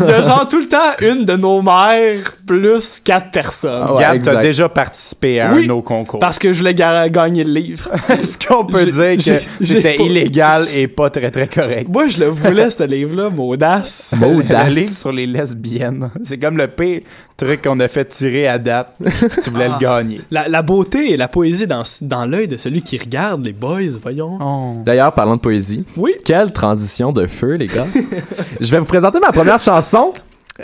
[0.00, 3.84] Il y a genre tout le temps une de nos mères, plus quatre personnes.
[3.88, 6.18] Ah ouais, Gab, t'as déjà participé à Oui, un de nos concours.
[6.18, 6.74] Parce que je voulais
[7.08, 7.88] gagner le livre.
[8.08, 11.88] Est-ce qu'on peut J'ai- dire que c'était pas- illégal et pas très très correct?
[11.88, 14.14] Moi, je le voulais, ce livre-là, Maudace.
[14.20, 14.66] Maudace.
[14.68, 16.10] Le livre sur les lesbiennes.
[16.24, 17.00] C'est comme le pire
[17.36, 18.94] truc qu'on a fait tirer à date.
[19.42, 19.76] tu voulais Ah.
[19.78, 20.20] le gagner.
[20.30, 23.80] La, la beauté et la poésie dans, dans l'œil de celui qui regarde les boys,
[24.00, 24.38] voyons.
[24.40, 24.74] Oh.
[24.84, 26.12] D'ailleurs, parlant de poésie, Oui.
[26.24, 27.86] quelle transition de feu, les gars.
[28.60, 30.12] Je vais vous présenter ma première chanson.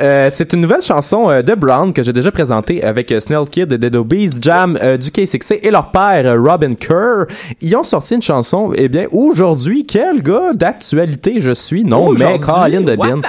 [0.01, 3.49] Euh, c'est une nouvelle chanson euh, de Brown que j'ai déjà présentée avec euh, Snell
[3.51, 7.27] Kid, Dead Obies, Jam, du K6 et leur père Robin Kerr.
[7.61, 11.85] Ils ont sorti une chanson, eh bien, aujourd'hui, quel gars d'actualité je suis?
[11.85, 13.21] Non, mais Colin de Bin.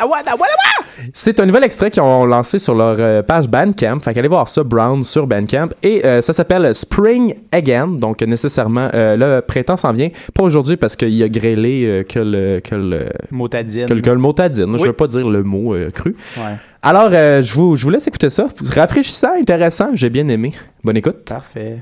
[1.14, 4.00] C'est un nouvel extrait qu'ils ont lancé sur leur page Bandcamp.
[4.00, 5.70] Fait qu'allez voir ça, Brown, sur Bandcamp.
[5.82, 7.88] Et ça s'appelle Spring Again.
[7.88, 10.10] Donc, nécessairement, le printemps s'en vient.
[10.34, 13.88] Pas aujourd'hui parce qu'il y a grêlé que le, que le, Motadine.
[13.88, 14.78] que le, que le motadine.
[14.78, 16.16] Je veux pas dire le mot cru.
[16.38, 16.58] Ouais.
[16.82, 18.48] Alors, euh, je, vous, je vous laisse écouter ça.
[18.76, 19.90] Rafraîchissant, intéressant.
[19.94, 20.54] J'ai bien aimé.
[20.84, 21.26] Bonne écoute.
[21.26, 21.80] Parfait.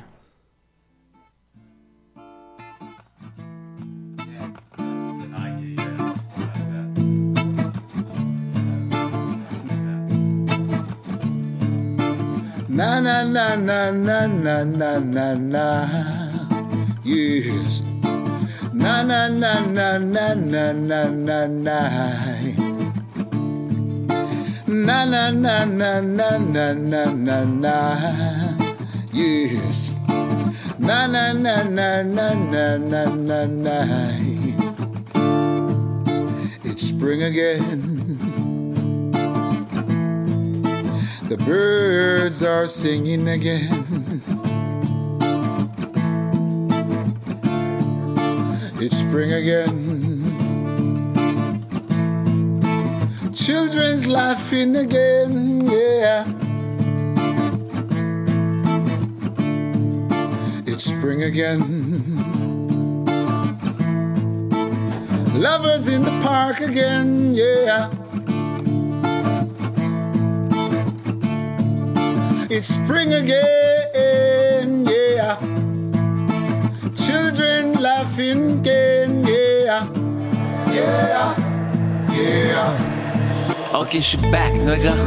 [12.69, 15.65] Na na na na na na na na na.
[17.03, 17.81] Yes.
[18.73, 22.66] Na na na na na na na na na.
[24.85, 27.77] Na na na na na na na na na.
[29.11, 29.89] Yes.
[30.77, 33.77] Na na na na na na na na na.
[36.61, 38.21] It's spring again.
[41.27, 44.21] The birds are singing again.
[48.77, 49.96] It's spring again.
[53.47, 56.25] Children's laughing again, yeah.
[60.65, 61.61] It's spring again.
[65.33, 67.89] Lovers in the park again, yeah.
[72.49, 75.39] It's spring again, yeah.
[76.97, 79.87] Children laughing again, yeah.
[80.73, 82.86] Yeah, yeah.
[83.79, 84.93] Ok, je suis back, nigga.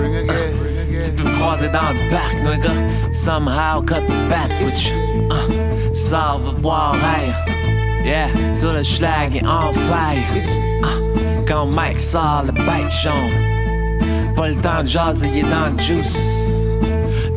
[1.02, 2.70] Tu peux me croiser dans le parc, nigga.
[3.12, 4.92] Somehow cut the bat switch.
[5.30, 7.32] Uh, ça va voir, hey.
[8.04, 10.22] Yeah, sur le schlag et en fire.
[10.34, 14.34] Uh, quand Mike sort le bike jaune.
[14.36, 16.18] Pas le temps de jaser, il est dans le juice.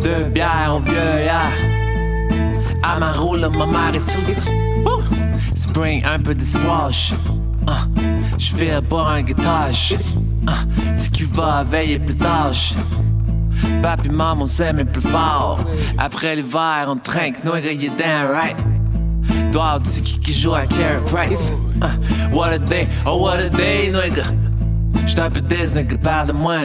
[0.03, 1.49] Deux bières en vieux, yeah.
[2.83, 4.49] À ma roule, ma mère est sous.
[5.55, 6.91] Spring, un peu d'espoir.
[6.91, 7.15] je-
[7.65, 9.95] Uh, je boire un guitage.
[10.47, 12.53] Uh, tu vas veiller plus tard.
[13.81, 15.59] Papi, maman, s'aime plus fort.
[15.97, 18.57] Après l'hiver, on trinque, nous, est damn right?
[19.51, 21.53] Toi, tu sais qui, joue à Carey Price.
[21.81, 21.87] Uh,
[22.31, 24.23] what a day, oh what a day, nigga.
[25.05, 26.59] J'suis un peu des, nigga, parle de moi.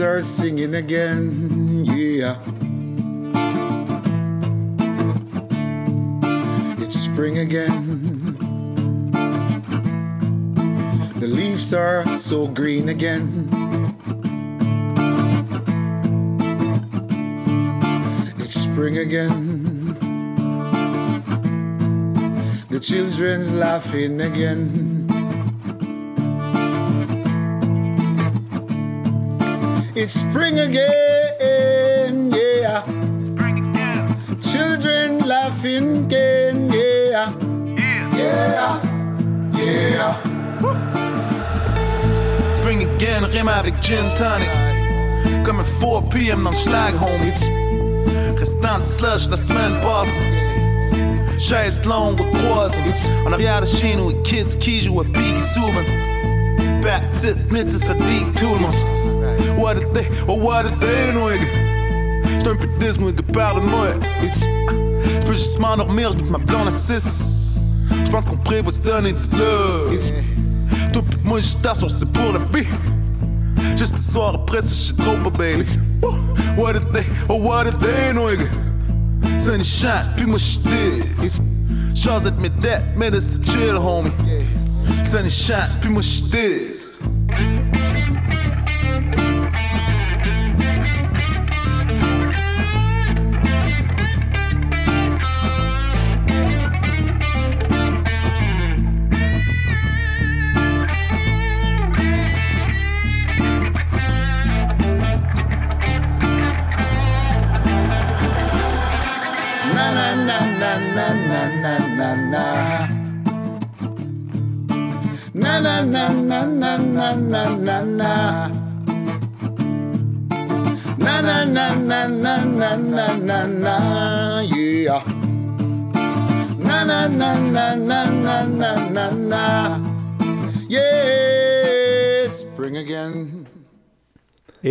[0.00, 2.38] Are singing again, yeah.
[6.78, 8.38] It's spring again.
[11.18, 13.50] The leaves are so green again.
[18.38, 19.94] It's spring again.
[22.70, 24.87] The children's laughing again.
[30.08, 32.82] It's spring again, yeah.
[34.40, 37.30] Children laughing again, yeah.
[38.16, 38.80] Yeah,
[39.52, 40.14] yeah.
[42.54, 44.48] Spring again, rime avec gin tonic.
[45.44, 46.44] Comme un 4 p.m.
[46.44, 47.50] dans le schlag, homies.
[48.38, 50.22] Restant de slush la semaine passée.
[51.38, 52.70] Chaise longue aux trois
[53.26, 55.84] En arrière de chez nous, les kids qui jouent à Biggie souvent.
[56.80, 58.97] Baptiste, métis, ça dit tout le monde.
[59.56, 61.40] Wat het ding, oh wat het ding nog eh.
[61.40, 61.48] ik.
[62.40, 63.90] Stumpitisme, ik parle mooi.
[64.00, 64.32] Eh.
[64.32, 67.38] Je peux juste m'endormir, je doute ma blonde à 6.
[68.04, 69.98] Je pense qu'on prévoit se donner, dites-le.
[70.92, 72.66] Toi pis moi, je t'assure, c'est pour la vie.
[73.76, 75.64] Juste ce soir après, c'est shit trop pas belle.
[76.56, 78.46] What a day, oh what a day, no nigga.
[79.38, 81.32] Sunshine, puis moi j'suis dead.
[81.94, 84.10] Chance d'être mes dettes, mais de c'est chill, homie.
[85.04, 86.97] Sunshine, puis moi j'suis dead.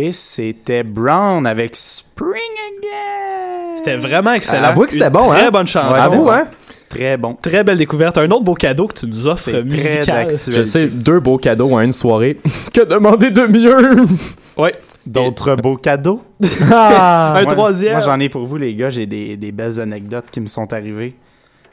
[0.00, 2.30] Et c'était Brown avec Spring
[2.68, 3.74] Again.
[3.76, 4.68] C'était vraiment excellent.
[4.68, 5.50] Avoue que c'était bon, Très hein?
[5.50, 5.92] bonne chanson.
[5.92, 6.44] Ouais, Avoue, hein?
[6.88, 7.34] Très bon.
[7.34, 8.16] Très belle découverte.
[8.16, 10.36] Un autre beau cadeau que tu nous offres C'est très musical.
[10.48, 12.38] Je sais, deux beaux cadeaux à une soirée.
[12.72, 14.04] que demander de mieux?
[14.56, 14.72] Ouais.
[15.04, 16.22] D'autres beaux cadeaux?
[16.70, 17.34] Ah!
[17.36, 17.94] Un Moi- troisième.
[17.94, 18.90] Moi, j'en ai pour vous, les gars.
[18.90, 21.14] J'ai des, des belles anecdotes qui me sont arrivées.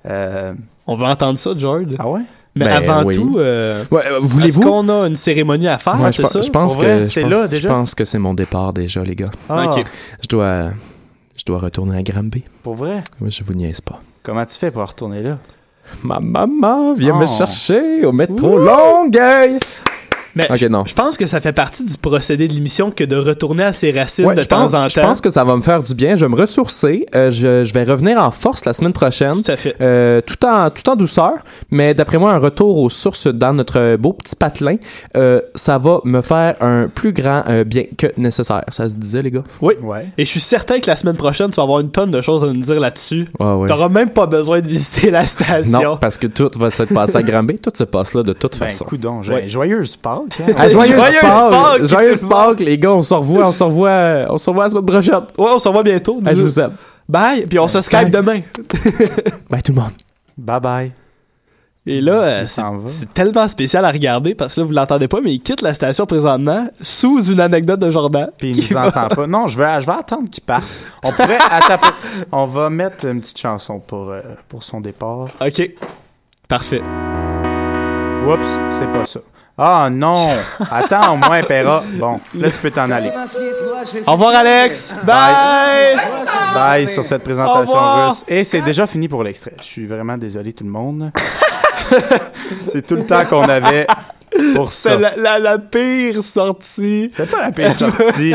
[0.10, 0.54] Euh,
[0.88, 1.86] On va entendre ça, George.
[2.00, 2.22] Ah ouais?
[2.58, 3.16] Mais Ben avant oui.
[3.16, 4.62] tout, euh, Ouais, euh, est-ce voulez-vous?
[4.62, 6.42] qu'on a une cérémonie à faire, Ouais, je, c'est pe- ça?
[6.42, 6.86] je pense vrai?
[6.88, 7.70] que je C'est pense- là, Je déjà?
[7.70, 9.30] pense que c'est mon départ déjà, les gars.
[9.50, 9.76] Ah.
[10.22, 10.70] Je dois,
[11.38, 12.44] je dois retourner à Granby.
[12.64, 13.04] Pour vrai?
[13.20, 14.00] Moi, je vous niaise pas.
[14.24, 15.38] Comment tu fais pour retourner là?
[16.04, 17.38] Ma maman vient me Oh.
[17.38, 19.60] chercher au métro Longueuil.
[20.36, 20.84] Mais non.
[20.86, 23.92] je pense que ça fait partie du procédé de l'émission que de retourner à ses
[23.92, 24.90] racines Ouais, de je temps pense, en temps.
[24.90, 26.16] je pense que ça va me faire du bien.
[26.16, 27.06] Je vais me ressourcer.
[27.16, 29.42] Euh, je, je vais revenir en force la semaine prochaine.
[29.42, 29.76] Tout à fait.
[29.82, 31.34] Euh, tout, en, tout en douceur,
[31.72, 34.76] mais d'après moi, un retour aux sources dans notre beau petit patelin,
[35.16, 38.64] euh, ça va me faire un plus grand euh, bien que nécessaire.
[38.70, 39.44] Ça se disait, les gars?
[39.62, 39.76] Oui.
[39.82, 40.06] Ouais.
[40.18, 42.44] Et je suis certain que la semaine prochaine, tu vas avoir une tonne de choses
[42.44, 43.28] à nous dire là-dessus.
[43.40, 43.68] Ouais, ouais.
[43.68, 45.82] T'auras même pas besoin de visiter la station.
[45.82, 47.60] Non, parce que tout va se passer à Granby.
[47.60, 48.86] Tout se passe là de toute Ben, façon.
[48.86, 50.24] coudon, joyeuse Pâques.
[50.40, 50.54] Hein?
[50.58, 51.52] Ah, joyeuse Joyeuse Pâques!
[51.52, 52.48] Pâques, Joyeuse tout le monde.
[52.48, 54.86] Pâques, les gars, on se revoit, on se revoit, euh, on se revoit la semaine
[54.86, 55.14] prochaine.
[55.38, 56.22] Ouais, on se revoit bientôt.
[56.26, 56.74] Ah, je vous aime.
[57.08, 58.40] Bye, puis on se Skype demain.
[59.50, 59.92] Bye tout le monde.
[60.38, 60.92] Bye bye.
[61.88, 62.46] Et là, euh,
[62.88, 65.76] c'est tellement spécial à regarder parce que là, vous l'entendez pas, mais il quitte la
[65.76, 68.32] station présentement sous une anecdote de Jordan.
[68.40, 69.28] Puis il nous va- entend pas.
[69.28, 70.66] Non, je vais, je vais attendre qu'il parte.
[71.04, 71.38] On pourrait.
[71.68, 72.26] peu.
[72.32, 75.28] on va mettre une petite chanson pour, euh, pour son départ.
[75.40, 75.70] Ok.
[76.48, 76.82] Parfait.
[78.28, 78.48] Oups,
[78.80, 79.20] c'est pas ça.
[79.58, 80.36] Ah non!
[80.70, 81.82] Attends au moins, Pera.
[81.94, 83.10] Bon, là tu peux t'en aller.
[84.06, 84.94] Au revoir, Alex.
[85.06, 85.96] Bye.
[86.54, 87.74] Bye sur cette présentation
[88.10, 88.24] russe.
[88.28, 89.54] Et c'est déjà fini pour l'extrait.
[89.60, 91.10] Je suis vraiment désolé tout le monde.
[92.72, 93.88] c'est tout le temps qu'on avait
[94.56, 94.92] pour ça.
[94.92, 97.12] C'est la, la, la pire sortie.
[97.16, 98.34] C'est pas la pire sortie.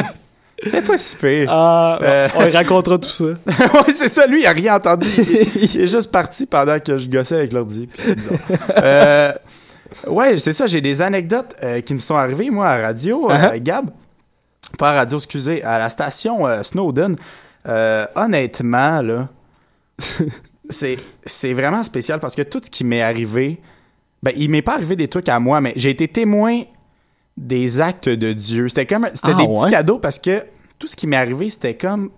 [0.63, 1.47] C'est pas si pire.
[1.51, 2.29] Ah, Euh.
[2.37, 3.25] On lui racontera tout ça.
[3.47, 5.09] ouais, c'est ça, lui, il a rien entendu.
[5.17, 7.87] Il, il est juste parti pendant que je gossais avec l'ordi.
[7.87, 8.39] puis c'est bizarre.
[8.83, 9.33] Euh,
[10.07, 13.31] ouais, c'est ça, j'ai des anecdotes euh, qui me sont arrivées, moi, à la radio,
[13.31, 13.63] euh, Uh-huh.
[13.63, 13.91] Gab.
[14.79, 17.17] Pas à radio, excusez, à la station euh, Snowden.
[18.15, 19.29] Honnêtement, là,
[20.71, 23.61] c'est, vraiment spécial parce que tout ce qui m'est arrivé,
[24.23, 26.63] ben, il m'est pas arrivé des trucs à moi, mais j'ai été témoin
[27.37, 28.69] des actes de Dieu.
[28.69, 29.61] C'était comme, c'était Ah, des ouais?
[29.63, 30.45] petits cadeaux parce que
[30.79, 32.11] tout ce qui m'est arrivé, c'était comme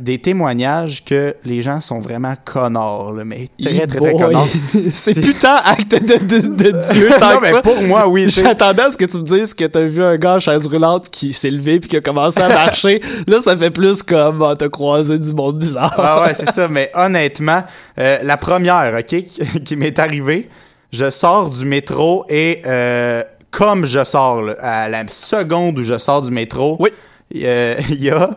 [0.00, 4.48] des témoignages que les gens sont vraiment connards, là, mais très, très, très connards.
[4.92, 7.08] C'est putain acte de, de, de Dieu.
[7.18, 7.62] tant non, que mais ça.
[7.62, 8.26] pour moi, oui.
[8.28, 11.08] J'attendais à ce que tu me dises que t'as vu un gars en chaise roulante
[11.10, 13.00] qui s'est levé puis qui a commencé à marcher.
[13.26, 15.94] Là, ça fait plus comme ah, t'as croisé du monde bizarre.
[15.98, 16.68] Ah ouais, c'est ça.
[16.68, 17.62] Mais honnêtement,
[17.98, 19.16] euh, la première, OK,
[19.64, 20.48] qui, m'est arrivée,
[20.92, 25.98] je sors du métro et euh, comme je sors, là, à la seconde où je
[25.98, 26.90] sors du métro, Oui.
[27.36, 28.30] euh, il y a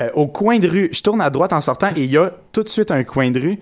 [0.00, 2.32] euh, au coin de rue, je tourne à droite en sortant et il y a
[2.52, 3.58] tout de suite un coin de rue.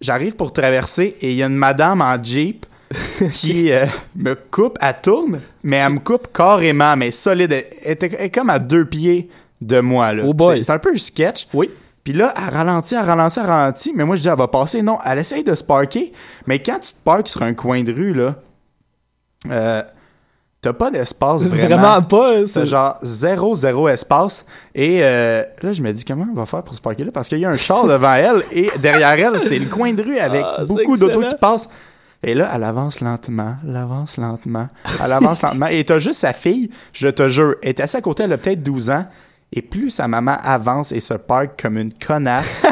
[0.00, 2.66] J'arrive pour traverser et il y a une madame en Jeep
[3.32, 7.52] qui euh, me coupe, elle tourne, mais elle me coupe carrément, mais solide.
[7.84, 9.28] Elle, était- comme à deux pieds
[9.60, 10.12] de moi.
[10.12, 10.24] Là.
[10.26, 10.58] Oh boy.
[10.58, 11.46] C'est- C'est un peu un sketch.
[11.54, 11.70] Oui.
[12.04, 13.92] Puis là, elle ralentit, elle ralentit, elle ralentit.
[13.94, 14.82] Mais moi, je dis, elle va passer.
[14.82, 16.12] Non, elle essaye de se parker.
[16.46, 18.34] Mais quand tu te parques sur un coin de rue, là,
[19.50, 19.82] euh,
[20.62, 21.76] t'as pas d'espace vraiment.
[21.76, 22.36] Vraiment pas.
[22.38, 24.46] hein, C'est genre zéro, zéro espace.
[24.74, 27.10] Et euh, là, je me dis, comment on va faire pour se parker là?
[27.12, 30.02] Parce qu'il y a un char devant elle et derrière elle, c'est le coin de
[30.02, 31.68] rue avec Ah, beaucoup d'autos qui passent.
[32.22, 34.68] Et là, elle avance lentement, elle avance lentement,
[35.04, 35.66] elle avance lentement.
[35.66, 38.38] Et t'as juste sa fille, je te jure, elle est assise à côté, elle a
[38.38, 39.04] peut-être 12 ans.
[39.52, 42.64] Et plus sa maman avance et se parque comme une connasse,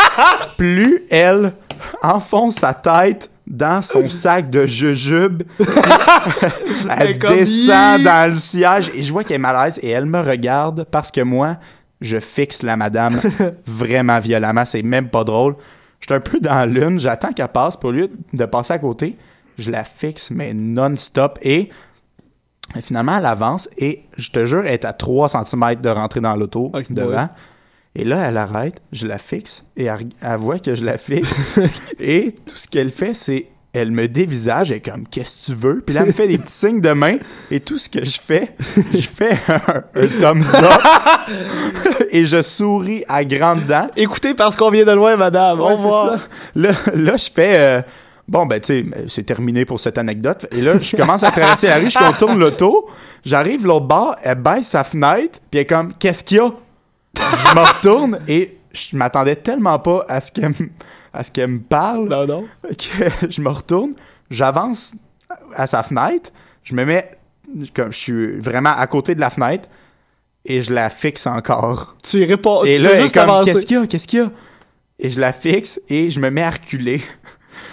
[0.58, 1.54] plus elle
[2.02, 5.42] enfonce sa tête dans son sac de jujube.
[6.96, 10.86] elle descend dans le siège et je vois qu'elle est malaise et elle me regarde
[10.90, 11.56] parce que moi,
[12.00, 13.20] je fixe la madame
[13.66, 14.64] vraiment violemment.
[14.64, 15.56] C'est même pas drôle.
[15.98, 17.76] Je suis un peu dans l'une, j'attends qu'elle passe.
[17.76, 19.18] Pour lieu de passer à côté,
[19.58, 21.38] je la fixe, mais non-stop.
[21.42, 21.68] Et
[22.80, 26.36] finalement, elle avance et je te jure, elle est à 3 cm de rentrer dans
[26.36, 27.10] l'auto devant.
[27.10, 27.26] ouais.
[27.96, 31.28] Et là, elle arrête, je la fixe et elle, elle voit que je la fixe.
[31.98, 35.58] et tout ce qu'elle fait, c'est elle me dévisage, elle est comme qu'est-ce que tu
[35.58, 35.80] veux?
[35.80, 37.16] Puis là, elle me fait des petits signes de main
[37.50, 40.80] et tout ce que je fais, je fais un, un thumbs up
[42.10, 43.88] et je souris à grandes dents.
[43.96, 45.60] Écoutez, parce qu'on vient de loin, madame.
[45.60, 46.14] Ouais, revoir.
[46.14, 46.20] ça.
[46.56, 47.58] Là, là, je fais.
[47.58, 47.82] euh,
[48.26, 50.46] bon, ben, tu sais, c'est terminé pour cette anecdote.
[50.52, 52.88] Et là, je commence à traverser la rue, je contourne l'auto.
[53.24, 56.50] J'arrive l'autre bord, elle baisse sa fenêtre, puis elle est comme, qu'est-ce qu'il y a?
[57.16, 60.70] Je me retourne et je m'attendais tellement pas à ce qu'elle me,
[61.12, 62.44] à ce qu'elle me parle Non, non.
[62.62, 63.92] que je me retourne,
[64.30, 64.94] j'avance
[65.54, 66.30] à sa fenêtre,
[66.62, 67.10] je me mets
[67.74, 69.68] comme je suis vraiment à côté de la fenêtre
[70.44, 71.96] et je la fixe encore.
[72.02, 72.64] Tu y réponds.
[72.64, 74.30] Et tu là, elle est comme, qu'est-ce qu'il y a, qu'est-ce qu'il y a?
[74.98, 77.00] Et je la fixe et je me mets à reculer.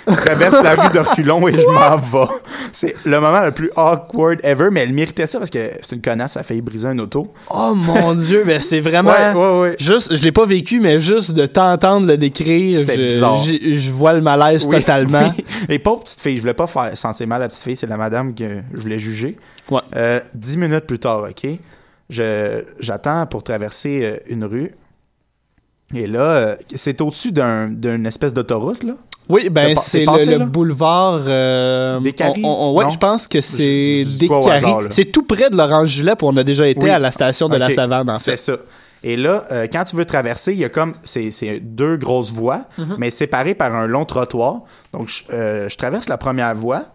[0.08, 2.34] Je traverse la rue de reculons et je m'en vais.
[2.72, 6.02] C'est le moment le plus awkward ever, mais elle méritait ça parce que c'est une
[6.02, 7.34] connasse, elle a failli briser un auto.
[7.50, 9.12] Oh mon dieu, mais c'est vraiment.
[9.12, 9.76] Ouais, ouais, ouais.
[9.80, 13.38] Juste, je l'ai pas vécu, mais juste de t'entendre le décrire, je, bizarre.
[13.44, 15.32] je vois le malaise Oui, totalement.
[15.38, 15.46] oui.
[15.70, 17.88] Et pauvre petite fille, je voulais pas faire sentir mal à la petite fille, c'est
[17.88, 19.38] la madame que je voulais juger.
[19.70, 19.82] Ouais.
[19.96, 21.50] Euh, dix minutes plus tard, OK,
[22.10, 24.74] je, j'attends pour traverser euh, une rue.
[25.96, 28.96] Et là, euh, c'est au-dessus d'un, d'une espèce d'autoroute, là.
[29.30, 31.22] Oui, ben c'est le, le boulevard.
[31.28, 32.42] Euh, Des Caries?
[32.44, 34.30] on- on- ouais, je pense que c'est des?
[34.90, 36.90] C'est tout près de Laurence Julet, puis on a déjà été Oui.
[36.90, 38.38] à la station de la Savane, en C'est fait.
[38.38, 38.58] ça.
[39.04, 42.32] Et là, euh, quand tu veux traverser, il y a comme c'est c'est deux grosses
[42.34, 42.96] voies, Mhm.
[42.98, 44.62] mais séparées par un long trottoir.
[44.94, 46.86] Donc, je, euh, je traverse la première voie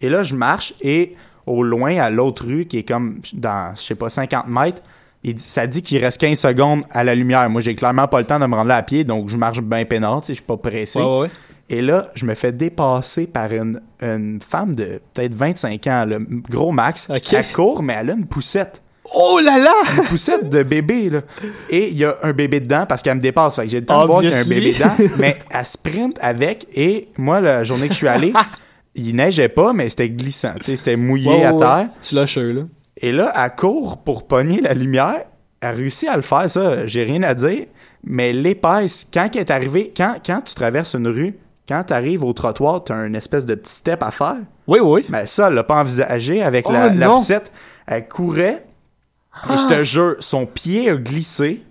[0.00, 1.14] et là, je marche et
[1.46, 4.80] au loin, à l'autre rue, qui est comme dans, je sais pas, 50 mètres,
[5.22, 7.48] il dit- ça dit qu'il reste 15 secondes à la lumière.
[7.50, 9.60] Moi, j'ai clairement pas le temps de me rendre là à pied, donc je marche
[9.60, 10.98] bien peinard, tu sais, je suis pas pressé.
[10.98, 11.30] Ouais, ouais, ouais.
[11.70, 16.18] Et là, je me fais dépasser par une, une femme de peut-être 25 ans, le
[16.50, 17.08] gros max.
[17.08, 17.32] Ok.
[17.32, 19.74] Elle court, mais elle a une poussette Oh là là!
[19.98, 21.20] une poussette de bébé, là.
[21.68, 23.56] Et il y a un bébé dedans parce qu'elle me dépasse.
[23.56, 24.94] Fait que j'ai le temps de voir qu'il y a un bébé dedans.
[25.18, 26.66] Mais elle sprint avec.
[26.72, 28.32] Et moi, la journée que je suis allé,
[28.94, 30.54] il neigeait pas, mais c'était glissant.
[30.56, 31.88] Tu sais, c'était mouillé à terre.
[32.02, 32.62] Tu lâches là.
[32.96, 35.24] Et là, elle court pour pogner la lumière.
[35.60, 36.86] Elle réussit à le faire, ça.
[36.86, 37.66] J'ai rien à dire.
[38.04, 41.34] Mais l'épaisse, quand elle est arrivée, quand, quand tu traverses une rue,
[41.68, 44.36] quand tu arrives au trottoir, tu as une espèce de petit step à faire.
[44.66, 45.04] Oui, oui.
[45.08, 47.18] Mais ça, elle l'a pas envisagé avec Oh la, la non!
[47.18, 47.50] poussette.
[47.86, 48.64] Elle courait
[49.50, 51.62] et je te jure, son pied a glissé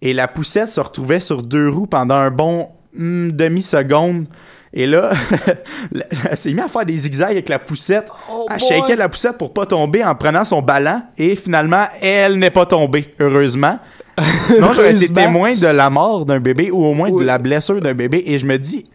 [0.00, 4.26] et la poussette se retrouvait sur deux roues pendant un bon hmm, demi-seconde.
[4.72, 5.10] Et là,
[6.30, 8.08] elle s'est mise à faire des zigzags avec la poussette.
[8.30, 11.02] Oh elle shakeait la poussette pour pas tomber en prenant son ballon.
[11.18, 13.78] Et finalement, elle n'est pas tombée, heureusement.
[14.48, 17.20] Sinon, j'aurais été témoin de la mort d'un bébé ou au moins Oui.
[17.22, 18.22] de la blessure d'un bébé.
[18.26, 18.86] Et je me dis,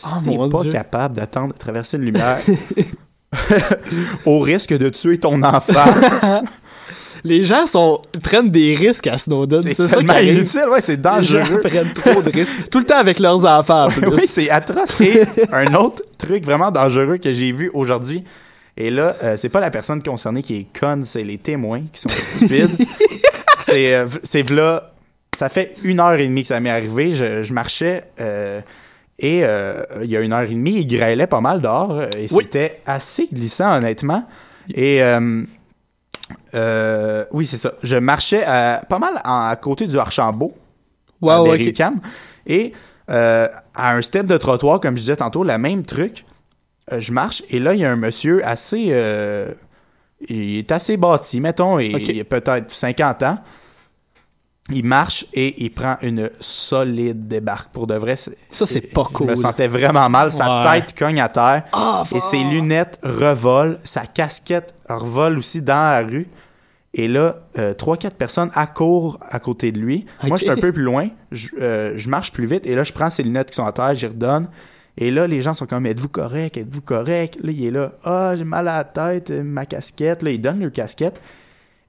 [0.00, 0.72] si Oh, t'es pas Dieu.
[0.72, 2.38] capable d'attendre de traverser une lumière,
[4.26, 5.84] au risque de tuer ton enfant,
[7.22, 9.62] Les gens sont, prennent des risques à Snowden.
[9.62, 10.64] c'est ça tellement inutile.
[10.70, 11.60] Ouais, c'est Les gens dangereux.
[11.60, 12.70] prennent trop de risques.
[12.70, 14.06] Tout le temps avec leurs enfants, en plus.
[14.08, 14.98] oui, c'est atroce.
[15.02, 15.20] Et
[15.52, 18.24] un autre truc vraiment dangereux que j'ai vu aujourd'hui,
[18.78, 22.00] et là, euh, c'est pas la personne concernée qui est conne, c'est les témoins qui
[22.00, 22.70] sont stupides.
[23.58, 24.06] c'est, euh,
[24.48, 24.92] v'là,
[25.38, 27.12] ça fait une heure et demie que ça m'est arrivé.
[27.12, 28.62] Je, je marchais euh,
[29.20, 32.08] et euh, il y a une heure et demie, il grêlait pas mal dehors euh,
[32.16, 32.42] et Oui.
[32.44, 34.24] c'était assez glissant honnêtement.
[34.74, 35.42] Et euh,
[36.54, 37.72] euh, oui, c'est ça.
[37.82, 38.42] Je marchais
[38.88, 40.54] pas mal en- à côté du Archambault
[41.22, 42.00] ouais, Berry-UQAM.
[42.46, 42.72] Et
[43.08, 43.50] à
[43.92, 46.24] un step de trottoir, comme je disais tantôt, la même truc.
[46.96, 48.92] je marche et là, il y a un monsieur assez.
[50.28, 53.38] il est assez bâti, mettons, et il a peut-être 50 ans.
[54.72, 57.70] Il marche et il prend une solide débarque.
[57.72, 59.26] Pour de vrai, Ça, c'est pas je cool.
[59.28, 60.30] me sentais vraiment mal.
[60.32, 60.80] Sa Ouais.
[60.80, 61.64] tête cogne à terre.
[61.72, 66.28] Ah, Et ses lunettes revolent, sa casquette revole aussi dans la rue.
[66.92, 70.06] Et là, euh, trois, quatre personnes accourent à côté de lui.
[70.24, 70.38] Moi, Ok.
[70.40, 71.08] je suis un peu plus loin.
[71.30, 72.66] Je, euh, je marche plus vite.
[72.66, 74.48] Et là, je prends ses lunettes qui sont à terre, j'y redonne.
[74.98, 76.56] Et là, les gens sont comme, êtes-vous correct?
[76.56, 77.38] Êtes-vous correct?
[77.42, 80.22] Là, il est là, ah, j'ai mal à la tête, euh, ma casquette.
[80.24, 81.20] Là, il donne leur casquette.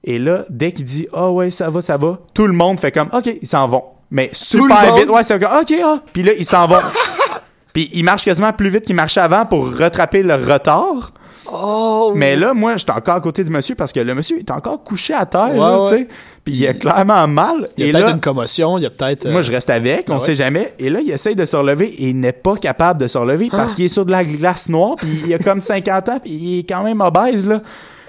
[0.04, 2.90] Et là, dès qu'il dit, ah ouais, ça va, ça va, tout le monde fait
[2.92, 3.84] comme, OK, ils s'en vont.
[4.10, 5.08] Mais le super vite.
[5.08, 6.00] Ouais, c'est comme, OK, ah.
[6.12, 6.80] Puis là, ils s'en vont.
[7.72, 11.12] Puis il marche quasiment plus vite qu'il marchait avant pour rattraper le retard.
[11.50, 14.50] Oh, Mais là, moi, j'étais encore à côté du monsieur parce que le monsieur est
[14.50, 15.88] encore couché à terre, Ouais, là, ouais.
[15.90, 16.08] tu sais.
[16.44, 17.68] Puis il a clairement mal.
[17.76, 19.26] il y a peut-être une commotion, il y a peut-être.
[19.28, 20.24] moi, euh, je reste avec, on Ah ouais.
[20.24, 20.74] sait jamais.
[20.78, 23.48] Et là, il essaye de se relever et il n'est pas capable de se relever
[23.52, 23.56] Ah!
[23.58, 24.96] parce qu'il est sur de la glace noire.
[24.96, 27.60] Puis il a comme 50 ans, puis il est quand même obèse, là.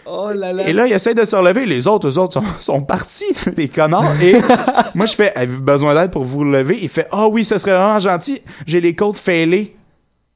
[0.06, 0.68] Oh là là.
[0.68, 1.66] Et là, il essaie de se relever.
[1.66, 4.22] Les autres, eux autres, sont, sont partis, les connards.
[4.22, 4.36] Et
[4.96, 6.78] moi, je fais, avez-vous besoin d'aide pour vous relever?
[6.82, 8.42] Il fait, ah oui, ce serait vraiment gentil.
[8.66, 9.76] J'ai les côtes fêlées.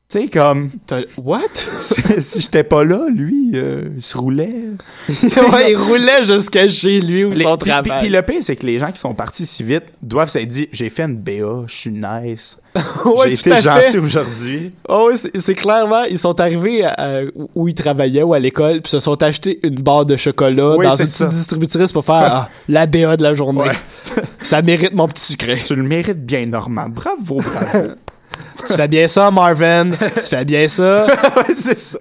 [0.10, 0.70] Tu sais, comme,
[1.18, 1.41] What?
[2.22, 4.55] si, j'étais pas là, lui, euh, il se roulait.
[5.10, 7.99] ouais, il roulait jusqu'à chez lui ou Les- son puis, travail.
[8.03, 10.70] puis- le pire, c'est que les gens qui sont partis si vite doivent s'être dit,
[10.72, 12.58] j'ai fait une BA, je suis nice.
[13.03, 14.72] Ouais, j'ai été gentil aujourd'hui.
[14.88, 18.91] Oh c'est- clairement, ils sont arrivés à- où- où ils travaillaient ou à l'école, puis
[18.91, 21.26] se sont achetés une barre de chocolat Oui, dans une ça.
[21.26, 23.60] petite distributrice pour faire ah, la BA de la journée.
[23.62, 24.24] Ouais.
[24.41, 25.58] Ça mérite mon petit sucré.
[25.66, 26.88] Tu le mérites bien, Normand.
[26.88, 27.88] Bravo, bravo.
[28.67, 29.91] Tu fais bien ça, Marvin.
[29.91, 31.05] tu fais bien ça.
[31.38, 31.99] ouais, c'est ça.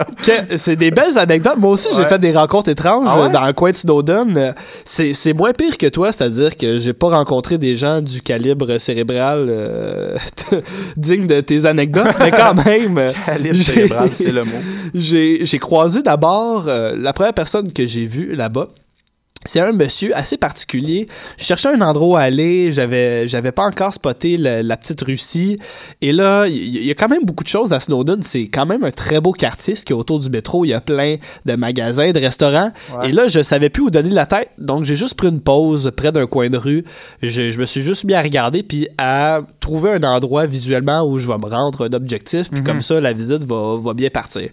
[0.56, 1.58] C'est des belles anecdotes.
[1.58, 3.30] Moi aussi, j'ai fait des rencontres étranges Ah ouais?
[3.30, 4.54] dans le coin de Snowden.
[4.84, 9.46] C'est moins pire que toi, c'est-à-dire que j'ai pas rencontré des gens du calibre cérébral
[9.48, 10.16] euh,
[10.96, 13.00] digne de tes anecdotes, mais quand même.
[13.26, 14.50] Calibre cérébral, c'est le mot.
[14.94, 18.68] J'ai j'ai croisé d'abord euh, la première personne que j'ai vue là-bas.
[19.46, 21.08] C'est un monsieur assez particulier.
[21.38, 22.72] Je cherchais un endroit où aller.
[22.72, 25.58] J'avais, j'avais pas encore spoté le- la petite Russie.
[26.02, 28.22] Et là, il y, a quand même beaucoup de choses à Snowden.
[28.22, 30.64] C'est quand même un très beau quartier, ce qui est autour du métro.
[30.64, 32.72] Il y a plein de magasins, de restaurants.
[32.98, 33.08] Ouais.
[33.08, 34.50] Et là, je savais plus où donner la tête.
[34.58, 36.84] Donc, j'ai juste pris une pause près d'un coin de rue.
[37.22, 41.18] Je, je me suis juste mis à regarder puis à trouver un endroit visuellement où
[41.18, 42.50] je vais me rendre un objectif.
[42.50, 44.50] Puis comme ça, la visite va, va bien partir.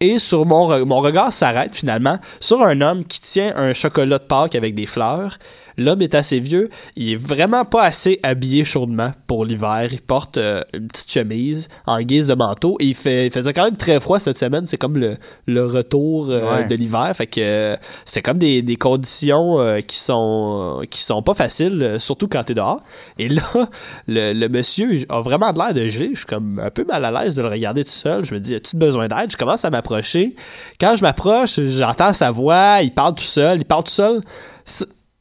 [0.00, 4.24] Et sur mon, mon regard s'arrête finalement sur un homme qui tient un chocolat de
[4.42, 5.38] Avec des fleurs.
[5.78, 9.88] L'homme est assez vieux, il est vraiment pas assez habillé chaudement pour l'hiver.
[9.92, 13.52] Il porte euh, une petite chemise en guise de manteau et il, fait, il faisait
[13.52, 14.66] quand même très froid cette semaine.
[14.66, 15.16] C'est comme le,
[15.46, 16.66] le retour euh, Ouais.
[16.66, 17.10] de l'hiver.
[17.14, 22.28] Fait que euh, c'est comme des, des conditions qui sont qui sont pas faciles, surtout
[22.28, 22.80] quand t'es dehors.
[23.18, 23.42] Et là,
[24.06, 26.10] le, le monsieur a vraiment de l'air de geler.
[26.12, 28.24] Je suis comme un peu mal à l'aise de le regarder tout seul.
[28.24, 29.30] Je me dis, as-tu besoin d'aide?
[29.30, 30.34] Je commence à m'approcher.
[30.80, 34.20] Quand je m'approche, j'entends sa voix, il parle tout seul, il parle tout seul.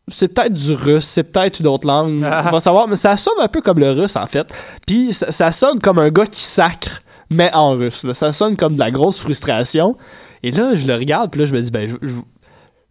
[0.07, 3.33] C'est- peut-être du russe, c'est peut-être une autre langue, on va savoir, mais ça sonne
[3.39, 4.47] un peu comme le russe en fait.
[4.85, 8.03] Puis ça, ça sonne comme un gars qui sacre, mais en russe.
[8.03, 8.13] là.
[8.13, 9.95] Ça sonne comme de la grosse frustration.
[10.43, 12.13] Et là, je le regarde, puis là, je me dis, ben, je, je,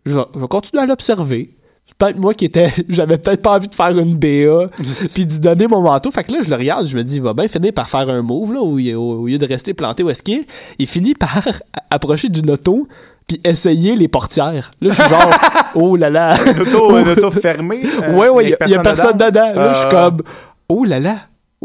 [0.07, 1.57] je vais, je vais continuer à l'observer.
[1.87, 2.73] C'est Peut-être moi qui était.
[2.89, 4.71] J'avais peut-être pas envie de faire une BA
[5.15, 6.11] puis d'y donner mon manteau.
[6.11, 8.09] Fait que là, je le regarde, je me dis, il va bien finir par faire
[8.09, 10.47] un move, là, où il- au, au lieu de rester planté où est-ce qu'il est.
[10.81, 11.43] Il finit par
[11.91, 12.89] approcher d'une auto
[13.27, 14.71] puis essayer les portières.
[14.81, 15.31] Là, je suis genre,
[15.75, 16.37] oh là là.
[16.45, 17.83] Une auto, une auto fermée.
[18.03, 19.53] euh, ouais, ouais, il y, a- personne dedans?
[19.55, 19.91] Là, je suis Ah.
[20.11, 20.23] comme,
[20.69, 21.17] oh là là.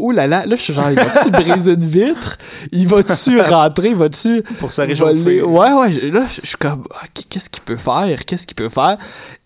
[0.02, 2.38] Oh là là, là je suis genre, il va-tu briser une vitre?
[2.72, 3.88] Il va-tu rentrer?
[3.90, 5.12] Il va-tu Pour se réchauffer?
[5.12, 5.42] voler?
[5.42, 8.24] Ouais, ouais, là je suis comme, ah, qu'est-ce qu'il peut faire?
[8.24, 8.96] Qu'est-ce qu'il peut faire?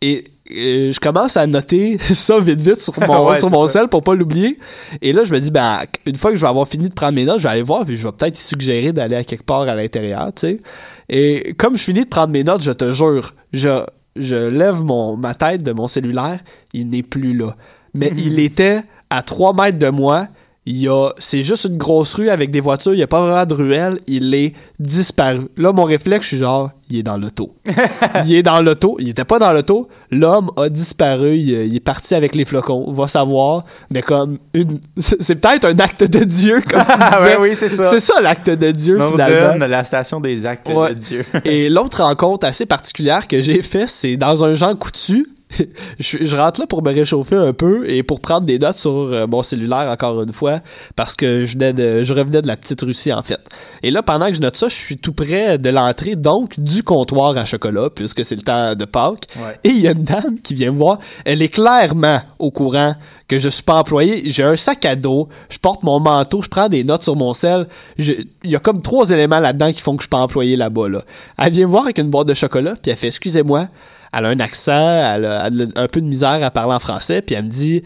[0.01, 4.05] Et je commence à noter ça vite vite sur mon, Ouais, sur mon sel pour
[4.05, 4.61] pas l'oublier.
[5.03, 7.15] Et là, je me dis, ben, une fois que je vais avoir fini de prendre
[7.15, 9.63] mes notes, je vais aller voir, puis je vais peut-être suggérer d'aller à quelque part
[9.63, 10.61] à l'intérieur, tu sais.
[11.09, 13.85] Et comme je finis de prendre mes notes, je te jure, je,
[14.17, 16.41] je lève mon, ma tête de mon cellulaire,
[16.73, 17.57] il n'est plus là.
[17.95, 20.29] Mais il était à 3 mètres de moi.
[20.67, 23.21] Il y a, c'est juste une grosse rue avec des voitures, il n'y a pas
[23.21, 25.49] vraiment de ruelle, il est disparu.
[25.59, 27.55] Là, mon réflexe, je suis genre, il est dans l'auto.
[28.25, 31.81] il est dans l'auto, il était pas dans l'auto, l'homme a disparu, il, il est
[31.81, 36.63] parti avec les flocons, va savoir, mais comme une, c'est peut-être un acte de Dieu,
[36.67, 37.37] comme tu disais.
[37.37, 37.91] ouais, oui, c'est ça.
[37.91, 39.51] C'est ça l'acte de Dieu, finalement.
[39.51, 40.95] Snowden, la station des actes Ouais.
[40.95, 41.27] de Dieu.
[41.45, 45.27] Et l'autre rencontre assez particulière que j'ai fait, c'est dans un Jean Coutu.
[45.99, 48.91] je, je rentre là pour me réchauffer un peu et pour prendre des notes sur
[48.91, 50.61] euh, mon cellulaire encore une fois
[50.97, 53.41] parce que je venais de je revenais de la petite Russie en fait.
[53.83, 56.83] Et là pendant que je note ça, je suis tout près de l'entrée donc du
[56.83, 59.27] comptoir à chocolat puisque c'est le temps de Pâques.
[59.37, 59.59] Ouais.
[59.65, 62.95] Et il y a une dame qui vient me voir, elle est clairement au courant
[63.29, 66.49] que je suis pas employé, j'ai un sac à dos, je porte mon manteau, je
[66.49, 69.97] prends des notes sur mon sel, il y a comme trois éléments là-dedans qui font
[69.97, 71.05] que je suis pas employé là-bas là.
[71.39, 73.69] Elle vient me voir avec une boîte de chocolat puis elle fait excusez-moi,
[74.17, 76.79] elle a un accent, elle a, elle a un peu de misère à parler en
[76.79, 77.83] français, puis elle me dit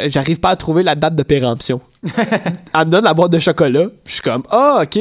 [0.00, 1.80] Euh, j'arrive pas à trouver la date de péremption.
[2.04, 4.98] elle me donne la boîte de chocolat, puis je suis comme ah ok,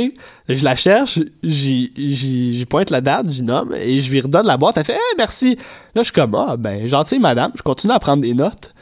[0.49, 4.77] je la cherche, j'y pointe la date, j'y nomme et je lui redonne la boîte.
[4.77, 5.57] Elle fait Hey, merci.
[5.95, 8.73] Là je suis comme ah ben gentil madame, je continue à prendre des notes.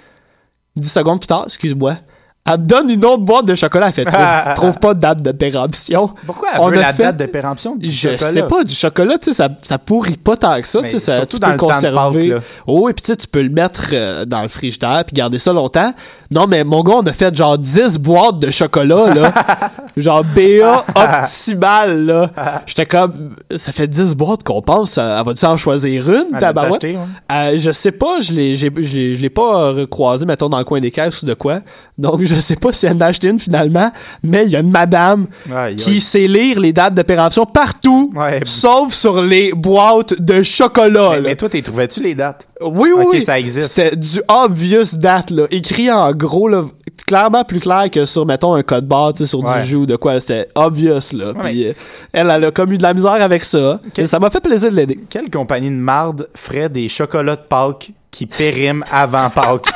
[0.75, 1.97] Dix secondes plus tard, excuse-moi.
[2.43, 3.87] Elle me donne une autre boîte de chocolat.
[3.87, 6.09] Elle fait trouve, trouve pas de date de péremption.
[6.25, 8.31] Pourquoi elle On veut a la fait- date de péremption du Je chocolat?
[8.31, 10.93] sais pas, du chocolat, tu sais, ça, ça pourrit pas tant que ça, Mais tu
[10.97, 12.29] sais, ça, surtout tu dans peux le temps de conserver.
[12.33, 15.13] Pâques, oh, et puis tu sais, tu peux le mettre euh, dans le frigidaire puis
[15.13, 15.93] garder ça longtemps.
[16.33, 19.33] Non, mais mon gars, on a fait genre 10 boîtes de chocolat, là.
[19.97, 22.31] Genre BA optimal, là.
[22.65, 26.99] J'étais comme, ça fait 10 boîtes qu'on pense, elle va-tu en choisir une, acheté, ouais.
[27.31, 31.21] Euh, je sais pas, je l'ai, pas euh, recroisé, mettons, dans le coin des caisses
[31.23, 31.59] ou de quoi.
[31.97, 33.91] Donc, je sais pas si elle en a acheté une finalement,
[34.23, 36.01] mais il y a une madame Aïe, qui aïe.
[36.01, 38.39] sait lire les dates de péremption partout, Ouais.
[38.43, 41.19] sauf sur les boîtes de chocolat.
[41.21, 42.47] Mais, toi, t'es trouvais-tu les dates?
[42.61, 43.21] Oui, oui, Ok, oui.
[43.23, 43.71] ça existe.
[43.73, 45.45] C'était du obvious date, là.
[45.51, 46.65] Écrit en gros, là.
[47.07, 49.61] Clairement plus clair que sur, mettons, un code barre, tu sais, sur Ouais.
[49.61, 50.19] du jeu ou de quoi.
[50.19, 51.31] C'était obvious, là.
[51.33, 51.41] Ouais.
[51.43, 51.73] Puis, euh,
[52.13, 53.79] elle, elle a comme eu de la misère avec ça.
[54.03, 54.99] Ça m'a fait plaisir de l'aider.
[55.09, 59.67] Quelle compagnie de marde ferait des chocolats de Pâques qui périment avant Pâques?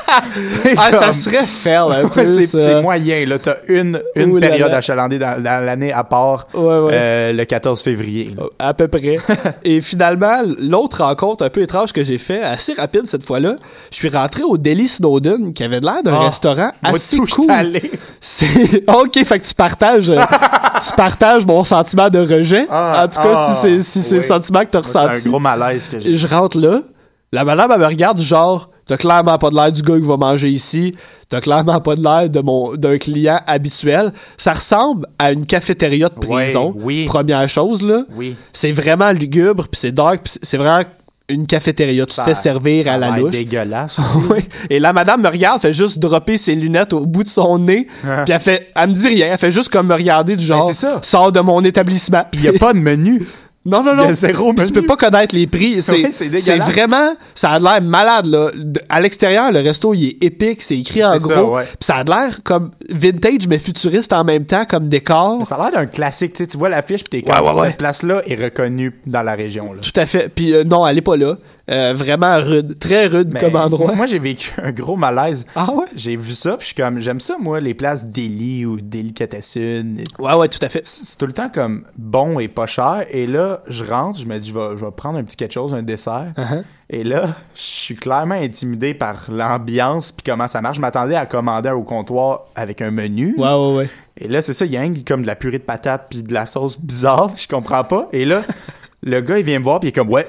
[0.77, 2.81] Ah, ça Comme- serait faire, un peu, c'est ça.
[2.81, 3.37] moyen, là.
[3.39, 6.91] T'as une, une Ouh période achalandée dans, dans l'année à part Ouais, ouais.
[6.93, 8.33] euh, le 14 février.
[8.59, 9.17] À peu près.
[9.65, 13.55] Et finalement, l'autre rencontre un peu étrange que j'ai fait, assez rapide cette fois-là,
[13.91, 17.47] je suis rentré au Deli Snowden, qui avait l'air d'un Ah, restaurant assez cool.
[18.21, 18.45] C'est
[18.87, 20.19] ok, fait que tu partages, euh,
[20.85, 22.67] tu partages mon sentiment de rejet.
[22.69, 24.21] Ah, en tout cas, ah, si c'est si c'est oui.
[24.21, 25.29] le sentiment que t'as Moi, C'est un ressenti.
[25.29, 26.15] gros malaise que j'ai.
[26.15, 26.79] Je rentre là,
[27.31, 30.17] la madame elle me regarde genre, t'as clairement pas de l'air du gars qui va
[30.17, 30.95] manger ici.
[31.27, 34.13] T'as clairement pas de l'air de mon d'un client habituel.
[34.37, 36.71] Ça ressemble à une cafétéria de prison.
[36.75, 37.05] Ouais, oui.
[37.05, 38.03] Première chose là.
[38.15, 38.35] Oui.
[38.53, 40.83] C'est vraiment lugubre, puis c'est dark, puis c'est- vraiment
[41.27, 42.05] une cafétéria.
[42.05, 43.31] Tu te fais servir ça à la louche.
[43.31, 43.97] dégueulasse.
[44.29, 44.41] Oui.
[44.69, 47.87] Et la madame me regarde, fait juste dropper ses lunettes au bout de son nez,
[48.03, 50.67] puis elle fait, elle me dit rien, elle fait juste comme me regarder du genre,
[50.67, 50.99] Ben, c'est ça.
[51.01, 52.25] sors de mon établissement.
[52.33, 53.25] Il y a pas de menu.
[53.65, 54.13] Non, non, Il y a non.
[54.13, 54.67] zéro Puis menu.
[54.73, 55.81] tu peux pas connaître les prix.
[55.81, 57.15] C'est Ouais, vraiment.
[57.33, 58.51] Ça a l'air malade, là.
[58.55, 60.61] De- à l'extérieur, le resto, il est épique.
[60.61, 61.55] C'est écrit en ça, gros.
[61.55, 61.63] ouais.
[61.63, 65.45] Puis ça a l'air comme vintage, mais futuriste en même temps, comme décor.
[65.47, 66.33] Ça a l'air d'un classique.
[66.33, 69.73] Tu sais, tu vois l'affiche, puis t'es comme, cette place-là est reconnue dans la région.
[69.73, 69.79] Là.
[69.81, 70.29] Tout à fait.
[70.29, 71.35] Puis euh, non, elle est pas là.
[71.71, 72.77] Euh, vraiment rude.
[72.77, 73.95] Très rude Mais comme endroit.
[73.95, 75.45] Moi, j'ai vécu un gros malaise.
[75.55, 75.85] Ah ouais?
[75.95, 80.03] J'ai vu ça, puis je suis comme, j'aime ça, moi, les places Delhi ou Delicatessen.
[80.19, 80.81] Ouais, ouais, tout à fait.
[80.85, 83.05] C'est c'est tout le temps comme bon et pas cher.
[83.09, 85.53] Et là, je rentre, je me dis, je vais, je vais prendre un petit quelque
[85.53, 86.33] chose, un dessert.
[86.37, 86.63] Uh-huh.
[86.89, 90.75] Et là, je suis clairement intimidé par l'ambiance puis comment ça marche.
[90.75, 93.33] Je m'attendais à commander au comptoir avec un menu.
[93.37, 93.89] Ouais, ouais, ouais.
[94.17, 96.21] Et là, c'est ça, il y a un comme de la purée de patates puis
[96.21, 98.09] de la sauce bizarre, je comprends pas.
[98.11, 98.43] Et là,
[99.03, 100.25] le gars, il vient me voir puis il est comme ouais.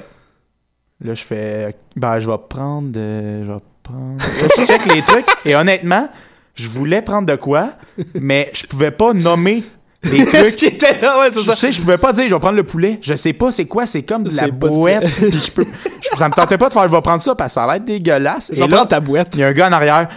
[1.03, 5.03] Là, je fais ben je vais prendre de je vais prendre Là, je check les
[5.03, 6.09] trucs et honnêtement,
[6.55, 7.73] je voulais prendre de quoi,
[8.15, 9.63] mais je pouvais pas nommer
[10.03, 10.57] les trucs.
[10.57, 11.55] qui était là, ouais, c'est Je ça.
[11.55, 12.99] sais, je pouvais pas dire je vais prendre le poulet.
[13.03, 15.05] Je sais pas c'est quoi, c'est comme de la bouette.
[15.05, 15.67] puis je peux
[16.01, 17.73] je- ça me tentait pas de faire je vais prendre ça parce que ça a
[17.75, 18.51] l'air dégueulasse.
[18.55, 19.29] Je vais prendre ta boîte.
[19.35, 20.09] il y a un gars en arrière.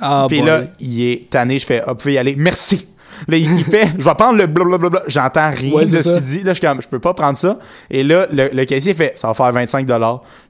[0.00, 2.86] Ah, Puis là, il est tanné, je fais, hop, pouvez y aller, merci.
[3.28, 5.02] Là, il, il fait, je vais prendre le blablabla.
[5.06, 6.42] J'entends rien Ouais, de ce qu'il dit.
[6.42, 7.58] Là, je suis comme, je peux pas prendre ça.
[7.90, 9.86] Et là, le, le caissier fait, ça va faire 25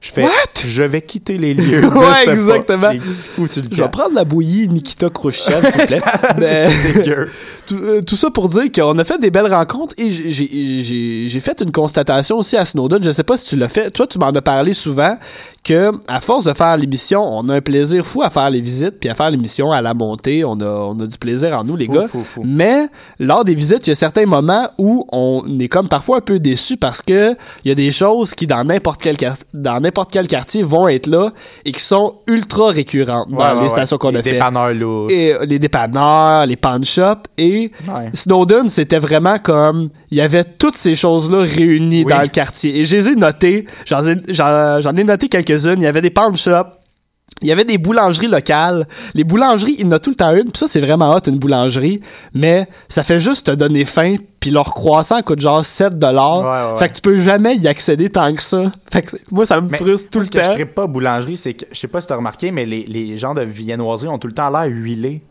[0.01, 0.25] Je fais,
[0.65, 1.83] je vais quitter les lieux.
[1.95, 2.91] Ouais, exactement.
[3.35, 6.01] Foutu le Je vais prendre la bouillie Nikita Khrushchev, s'il vous plaît.
[6.37, 7.29] Mais- dégueu.
[7.65, 10.83] tout, euh, tout ça pour dire qu'on a fait des belles rencontres et j'ai- j'ai
[10.83, 13.01] j'ai- j'ai fait une constatation aussi à Snowden.
[13.03, 13.89] Je sais pas si tu l'as fait.
[13.91, 15.17] Toi, tu m'en as parlé souvent
[15.63, 18.99] que à force de faire l'émission, on a un plaisir fou à faire les visites
[18.99, 20.43] puis à faire l'émission, à la monter.
[20.45, 22.07] On a, on a du plaisir en nous, les Fou, gars.
[22.07, 22.43] fou, fou.
[22.55, 22.87] Mais
[23.19, 26.39] lors des visites, il y a certains moments où on est comme parfois un peu
[26.39, 29.17] déçu parce que il y a des choses qui dans n'importe quel
[29.53, 31.31] dans n'importe quel quartier vont être là
[31.65, 33.69] et qui sont ultra récurrentes dans Ouais, les ouais.
[33.69, 35.11] stations qu'on Les a fait dépanneurs lourds.
[35.11, 37.71] et euh, les dépanneurs, les pawn shops et.
[38.13, 42.11] Snowden, c'était vraiment comme il y avait toutes ces choses-là réunies Oui.
[42.13, 42.79] dans le quartier.
[42.79, 43.65] Et je les ai notées.
[43.85, 45.75] J'en ai, noté quelques-unes.
[45.79, 46.71] Il y avait des pawn shops.
[47.41, 48.87] Il y avait des boulangeries locales.
[49.13, 50.45] Les boulangeries, il y en a tout le temps une.
[50.51, 51.99] Puis ça, c'est vraiment hot, une boulangerie.
[52.33, 54.15] Mais ça fait juste te donner faim.
[54.39, 56.39] Puis leur croissant coûte genre 7 dollars.
[56.39, 56.79] Ouais, ouais.
[56.79, 58.71] Fait que tu peux jamais y accéder tant que ça.
[58.91, 60.65] Fait que moi, ça me Mais frustre tout le ce que je temps.
[60.73, 63.41] pas boulangerie, c'est que, je sais pas si t'as remarqué, mais les, les gens de
[63.41, 65.21] viennoiserie ont tout le temps l'air huilés.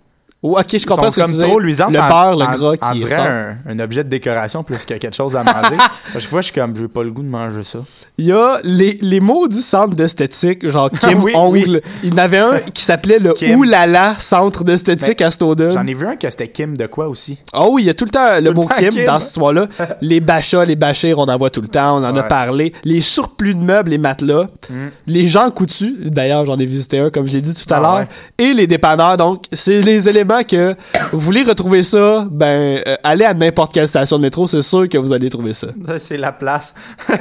[0.47, 1.43] Oh, ok, je Ils comprends sont ce que comme tu dis.
[1.43, 1.89] trop luisants.
[1.89, 3.27] Le en- beurre, le en- gras On qui dirait ressort.
[3.27, 5.77] un, un objet de décoration plus que quelque chose à manger.
[6.15, 7.79] à chaque fois, je suis comme, j'ai pas le goût de manger ça.
[8.19, 11.81] Il y a les, les maudits centres d'esthétique, genre Kim Oui, Ongle.
[12.03, 13.57] Il y en avait un qui s'appelait le Kim.
[13.59, 15.71] Oulala Centre d'esthétique Ben, à Snowden.
[15.71, 17.39] J'en ai vu un que c'était Kim de quoi aussi?
[17.55, 19.07] Ah oui, il y a tout le temps le Tout le mot temps Kim, Kim.
[19.07, 19.67] dans cette histoire-là.
[20.03, 22.29] les bachas, les bachires, on en voit tout le temps, on en a Ouais.
[22.29, 22.75] parlé.
[22.85, 24.49] Les surplus de meubles et matelas.
[24.69, 24.75] Mm.
[25.07, 27.81] Les gens coutus, d'ailleurs, j'en ai visité un, comme je l'ai dit tout à Ah
[27.81, 27.97] l'heure.
[28.01, 28.09] ouais.
[28.39, 30.75] Et les dépanneurs, donc, c'est les éléments que
[31.13, 34.89] vous voulez retrouver ça, ben, euh, allez à n'importe quelle station de métro, c'est sûr
[34.89, 35.69] que vous allez trouver ça.
[35.99, 36.75] C'est la place.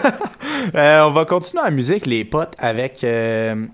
[0.75, 3.65] Euh, on va continuer en musique, les potes, avec euh,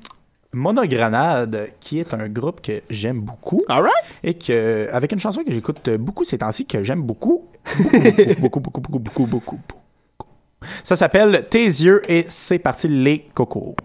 [0.53, 3.61] Monogranade, qui est un groupe que j'aime beaucoup.
[3.69, 3.93] Alright?
[4.23, 7.45] Et que, avec une chanson que j'écoute beaucoup ces temps-ci, que j'aime beaucoup.
[7.77, 7.99] Beaucoup,
[8.39, 10.29] beaucoup, beaucoup, beaucoup, beaucoup, beaucoup, beaucoup.
[10.83, 13.75] Ça s'appelle Tes yeux et c'est parti les cocos.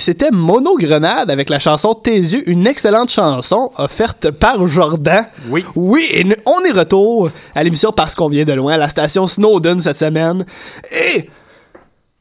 [0.00, 5.26] C'était Mono Grenade avec la chanson Tes yeux, une excellente chanson offerte par Jordan.
[5.48, 5.64] Oui.
[5.74, 9.26] Oui, et on est retour à l'émission parce qu'on vient de loin, à la station
[9.26, 10.44] Snowden cette semaine.
[10.90, 11.28] Et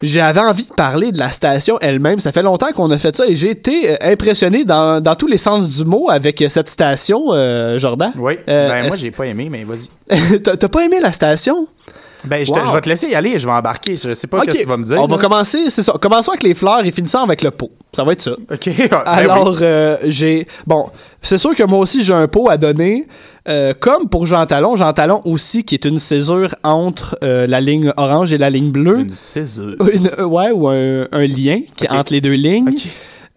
[0.02, 2.20] j'avais envie de parler de la station elle-même.
[2.20, 5.28] Ça fait longtemps qu'on a fait ça et j'ai été euh, impressionné dans, dans tous
[5.28, 8.14] les sens du mot avec cette station, euh, Jordan.
[8.18, 8.34] Oui.
[8.48, 10.40] Euh, ben, moi, j'ai pas aimé, mais vas-y.
[10.42, 11.68] T'as pas aimé la station?
[12.26, 13.96] Ben, je, te- je vais te laisser y aller, je vais embarquer.
[13.96, 15.02] Je sais pas ce que tu vas me dire.
[15.02, 15.94] On va commencer, c'est ça.
[16.02, 17.72] Commençons avec les fleurs et finissons avec le pot.
[17.96, 18.32] Ça va être ça.
[18.32, 18.70] OK.
[18.90, 19.58] Ben Alors, oui.
[19.62, 20.48] euh, j'ai.
[20.68, 20.88] Bon,
[21.22, 23.08] c'est sûr que moi aussi, j'ai un pot à donner.
[23.48, 27.62] Euh, comme pour Jean Talon, Jean Talon aussi, qui est une césure entre euh, la
[27.62, 29.00] ligne orange et la ligne bleue.
[29.00, 29.76] Une césure.
[29.92, 32.76] Une- ouais, ou un, un lien qui entre les deux lignes.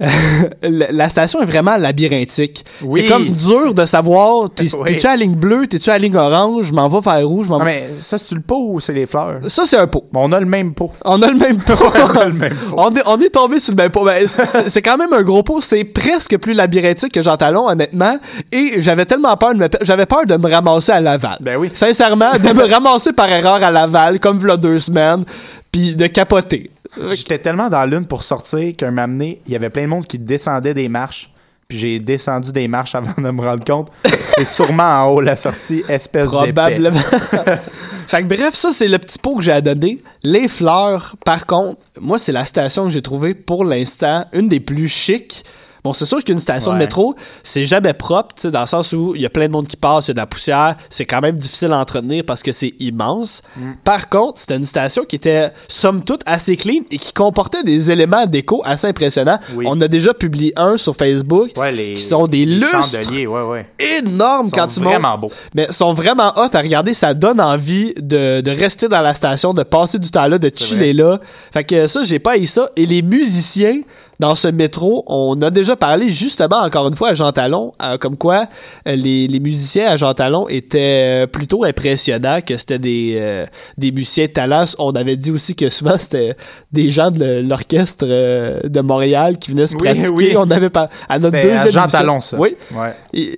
[0.63, 2.65] la, station est vraiment labyrinthique.
[2.83, 3.03] Oui.
[3.03, 4.69] C'est comme dur de savoir, Oui.
[4.85, 7.45] t'es-tu à la ligne bleue, t'es-tu à la ligne orange, je m'en vais vers où,
[7.45, 7.89] je m'en Non, vais...
[7.95, 9.39] mais ça, c'est-tu le pot ou c'est les fleurs?
[9.47, 10.05] Ça, c'est un pot.
[10.15, 10.91] On a le même pot.
[11.05, 11.75] On a le même pot.
[11.81, 12.75] on a le même pot.
[12.77, 14.05] On est, on est tombé sur le même pot.
[14.05, 15.61] Ben, c'est- c'est c'est quand même un gros pot.
[15.61, 18.17] C'est presque plus labyrinthique que Jean Talon, honnêtement.
[18.51, 21.37] Et j'avais tellement peur de me, j'avais peur de me ramasser à Laval.
[21.41, 21.71] Ben oui.
[21.75, 25.25] Sincèrement, de me ramasser par erreur à Laval, comme v'là deux semaines,
[25.71, 26.71] puis de capoter.
[27.13, 30.07] J'étais tellement dans l'une pour sortir qu'un m'a amené, il y avait plein de monde
[30.07, 31.31] qui descendait des marches.
[31.69, 33.91] Puis j'ai descendu des marches avant de me rendre compte.
[34.05, 36.53] C'est sûrement en haut la sortie, espèce d'épais.
[36.53, 37.01] Probablement.
[38.07, 40.03] fait que bref, ça, c'est le petit pot que j'ai à donner.
[40.23, 44.61] Les fleurs, par contre, moi, c'est la station que j'ai trouvée pour l'instant une des
[44.61, 45.45] plus chics.
[45.85, 48.93] Bon, c'est sûr qu'une station de métro, c'est jamais propre, tu sais, dans le sens
[48.93, 50.77] où il y a plein de monde qui passe, il y a de la poussière,
[50.89, 53.43] c'est quand même difficile à entretenir parce que c'est immense.
[53.57, 53.73] Mm.
[53.83, 57.91] Par contre, c'était une station qui était, somme toute, assez clean et qui comportait des
[57.91, 59.39] éléments déco assez impressionnants.
[59.55, 59.65] Oui.
[59.69, 63.67] On a déjà publié un sur Facebook Ouais, les, qui sont des lustres ouais,
[63.99, 64.93] énormes quand tu montes.
[64.93, 65.33] vraiment beaux.
[65.55, 66.95] Mais sont vraiment hot à regarder.
[66.95, 70.51] Ça donne envie de, de rester dans la station, de passer du temps là, de
[70.55, 71.19] chiller là.
[71.53, 72.69] Fait que ça, j'ai pas eu ça.
[72.77, 73.81] Et les musiciens
[74.23, 77.99] dans ce métro, on a déjà parlé justement encore une fois à Jean Talon, euh,
[77.99, 78.47] comme quoi
[78.87, 83.45] euh, les, les musiciens à Jean Talon étaient euh, plutôt impressionnants, que c'était des,
[83.79, 84.65] des musiciens de talent.
[84.79, 86.37] On avait dit aussi que souvent c'était
[86.71, 90.09] des gens de l'orchestre de Montréal qui venaient se Oui, pratiquer.
[90.11, 90.35] oui.
[90.37, 92.37] On avait pas à notre C'était à deuxième Jean émission- Talon, ça.
[92.39, 92.57] Oui.
[92.73, 93.37] Ouais.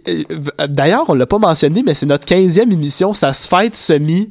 [0.69, 3.15] D'ailleurs, on l'a pas mentionné, mais c'est notre 15e émission.
[3.15, 4.29] Ça se fête semi.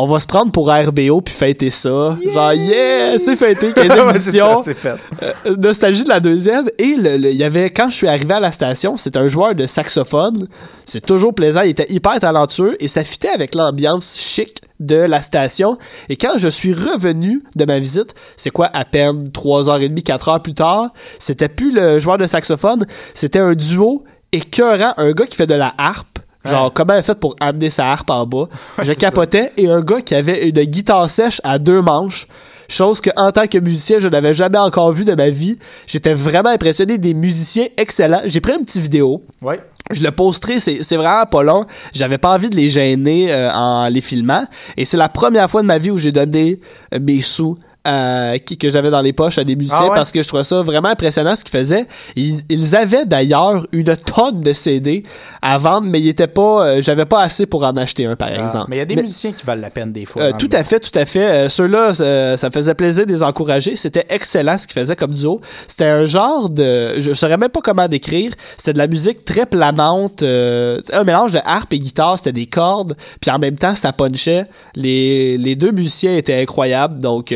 [0.00, 2.16] On va se prendre pour RBO puis fêter ça.
[2.32, 4.12] Genre, yeah, c'est fêté, 15e
[4.58, 4.94] Ouais, c'est fait.
[5.22, 6.68] Euh, nostalgie de la deuxième.
[6.78, 9.26] Et le- le- il y avait, quand je suis arrivé à la station, c'est un
[9.26, 10.46] joueur de saxophone.
[10.84, 11.62] C'est toujours plaisant.
[11.62, 15.78] Il était hyper talentueux et ça fitait avec l'ambiance chic de la station.
[16.08, 20.54] Et quand je suis revenu de ma visite, c'est quoi, à peine 3h30, 4h plus
[20.54, 25.46] tard, c'était plus le joueur de saxophone, c'était un duo écœurant, un gars qui fait
[25.48, 26.17] de la harpe.
[26.44, 26.70] Genre, Ouais.
[26.74, 28.48] comment elle a fait pour amener sa harpe en bas?
[28.82, 29.52] je capotais.
[29.56, 32.26] Et un gars qui avait une guitare sèche à deux manches.
[32.70, 35.58] Chose que, en tant que musicien, je n'avais jamais encore vu de ma vie.
[35.86, 38.20] J'étais vraiment impressionné des musiciens excellents.
[38.26, 39.24] J'ai pris une petite vidéo.
[39.40, 39.58] Ouais.
[39.90, 41.64] Je le posterai, c'est c'est vraiment pas long.
[41.94, 44.44] J'avais pas envie de les gêner euh, en les filmant.
[44.76, 46.60] Et c'est la première fois de ma vie où j'ai donné
[47.00, 47.56] mes sous
[47.86, 49.94] euh, qui, que j'avais dans les poches à des musiciens Ah ouais?
[49.94, 51.86] parce que je trouvais ça vraiment impressionnant ce qu'ils faisaient.
[52.16, 55.04] Ils, ils avaient d'ailleurs une tonne de CD
[55.40, 58.28] à vendre, mais ils étaient pas, euh, j'avais pas assez pour en acheter un par
[58.32, 58.66] Ah, exemple.
[58.68, 60.20] mais il y a des Mais- musiciens qui valent la peine des fois.
[60.22, 61.48] euh, dans tout à fait, tout à fait.
[61.48, 63.76] Ceux-là, ça, ça faisait plaisir de les encourager.
[63.76, 65.40] C'était excellent ce qu'ils faisaient comme duo.
[65.66, 66.98] C'était un genre de...
[67.00, 68.32] Je saurais même pas comment décrire.
[68.56, 70.22] C'était de la musique très planante.
[70.22, 72.18] un mélange de harpe et guitare.
[72.18, 72.94] C'était des cordes.
[73.20, 74.46] Puis en même temps, ça punchait.
[74.74, 76.98] Les, les deux musiciens étaient incroyables.
[76.98, 77.32] Donc,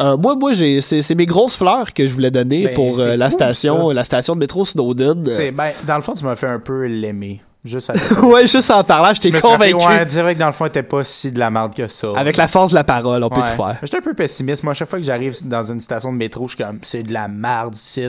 [0.00, 2.98] euh, moi, moi j'ai c'est c'est mes grosses fleurs que je voulais donner Ben, pour
[3.00, 3.94] euh, la cool, station ça.
[3.94, 5.24] la station de métro Snowden.
[5.30, 7.40] C'est- ben, dans le fond, tu m'as fait un peu l'aimer.
[7.64, 10.20] Juste à ouais, juste en parlant, j'étais rappelé, convaincu.
[10.20, 12.08] Ouais, que dans le fond, était pas si de la merde que ça.
[12.16, 13.78] Avec la force de la parole, on peut tout faire.
[13.82, 14.64] J'étais un peu pessimiste.
[14.64, 17.04] Moi, à chaque fois que j'arrive dans une station de métro, je suis comme, c'est
[17.04, 18.08] de la merde ici.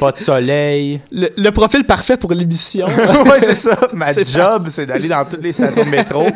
[0.00, 1.02] Pas de soleil.
[1.12, 2.86] Le, le profil parfait pour l'émission.
[2.88, 3.76] ouais, c'est ça.
[3.92, 6.26] Ma job, c'est d'aller dans toutes les stations de métro.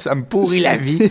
[0.00, 1.08] ça me pourrit la vie.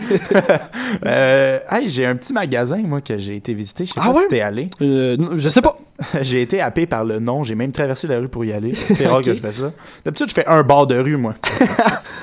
[1.06, 3.86] euh, hey, j'ai un petit magasin, moi, que j'ai été visiter.
[3.86, 4.22] Je sais Ah pas ouais?
[4.22, 4.66] si t'es allé.
[4.82, 5.78] Euh, je sais pas.
[6.22, 7.42] j'ai été happé par le nom.
[7.44, 8.74] J'ai même traversé la rue pour y aller.
[8.96, 9.72] C'est rare que je fais ça.
[10.04, 11.34] D'habitude, je fais un bord de rue, moi.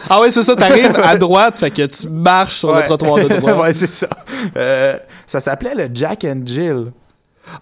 [0.07, 2.83] Ah ouais, c'est ça, t'arrives à droite, fait que tu marches sur le Ouais.
[2.83, 3.57] trottoir de droite.
[3.57, 4.07] ouais, c'est ça.
[4.55, 6.91] Euh, ça s'appelait le Jack and Jill.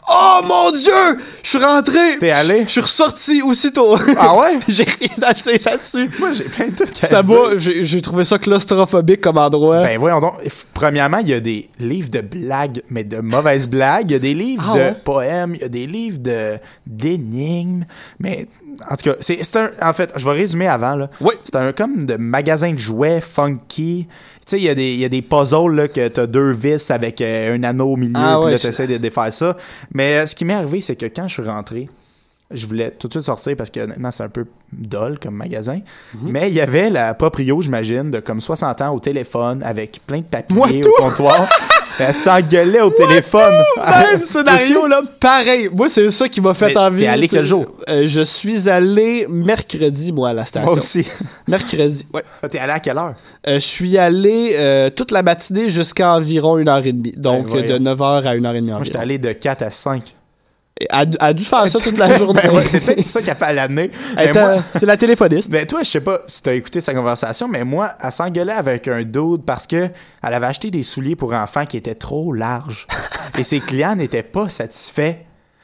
[0.10, 1.18] Oh mon dieu!
[1.42, 2.18] Je suis rentré!
[2.20, 2.64] T'es allé?
[2.66, 3.96] Je suis ressorti aussitôt.
[4.18, 4.60] Ah ouais?
[4.68, 6.10] j'ai rien à dire là-dessus.
[6.20, 7.34] Moi, j'ai plein de trucs à Ça dire.
[7.36, 9.82] va, j'ai trouvé ça claustrophobique comme endroit.
[9.82, 10.36] Ben voyons donc.
[10.74, 14.10] Premièrement, il y a des livres de blagues, mais de mauvaises blagues.
[14.10, 14.96] Il y a des livres Ah de ouais?
[15.04, 15.56] poèmes.
[15.56, 16.58] Il y a des livres de
[16.88, 17.86] d'énigmes.
[18.20, 18.48] Mais
[18.90, 19.70] en tout cas, c'est c'est un.
[19.82, 21.10] En fait, je vais résumer avant là.
[21.22, 21.34] Oui.
[21.44, 24.08] C'est un comme de magasin de jouets funky.
[24.46, 26.90] Sais, il y, a des- il y a des puzzles là, que t'as deux vis
[26.92, 29.58] avec euh, un anneau au milieu, Ah puis ouais, là, je- t'essaies de défaire ça.
[29.94, 31.90] Mais euh, ce qui m'est arrivé, c'est que quand je suis rentré,
[32.54, 35.80] je voulais tout de suite sortir parce que honnêtement, c'est un peu dol comme magasin.
[36.16, 36.32] Mhm.
[36.32, 40.20] Mais il y avait la proprio, j'imagine, de comme 60 ans au téléphone avec plein
[40.20, 41.48] de papiers au comptoir.
[42.00, 43.54] Elle s'engueulait au téléphone.
[43.78, 45.70] Même scénario, là, pareil.
[45.72, 47.04] Moi, c'est ça qui m'a fait Mais envie.
[47.04, 47.68] t'es allé quel jour?
[47.88, 50.70] Euh, je suis allé mercredi, moi, à la station.
[50.72, 51.06] Moi aussi.
[51.48, 52.24] Mercredi, ouais.
[52.50, 53.14] T'es allé à quelle heure?
[53.48, 57.14] Euh, je suis allé euh, toute la matinée jusqu'à environ une heure et demie.
[57.16, 57.96] Donc, Ben, de voyons.
[57.96, 58.66] 9h à 1h30 environ.
[58.78, 60.16] Moi, j'étais allé de 4 à 5.
[60.80, 62.42] Elle a, dû faire ça toute la journée.
[62.44, 63.92] Ben ouais, c'est peut-être ça qu'elle fait à l'année.
[64.16, 64.32] Mais
[64.74, 65.52] C'est la téléphoniste.
[65.52, 68.88] Ben toi, je sais pas si t'as écouté sa conversation, mais moi, elle s'engueulait avec
[68.88, 69.90] un dude parce que
[70.24, 72.88] elle avait acheté des souliers pour enfants qui étaient trop larges.
[73.38, 75.16] Et ses clients n'étaient pas satisfaits.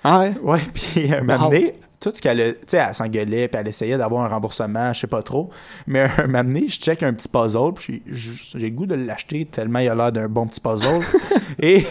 [0.04, 0.34] Ah ouais?
[0.42, 3.98] Ouais, puis un moment donné, tout ce qu'elle tu sais, elle s'engueulait, puis elle essayait
[3.98, 5.50] d'avoir un remboursement, je sais pas trop.
[5.86, 9.46] Mais un moment donné, je check un petit puzzle, puis j'ai le goût de l'acheter
[9.46, 11.02] tellement il a l'air d'un bon petit puzzle.
[11.62, 11.86] Et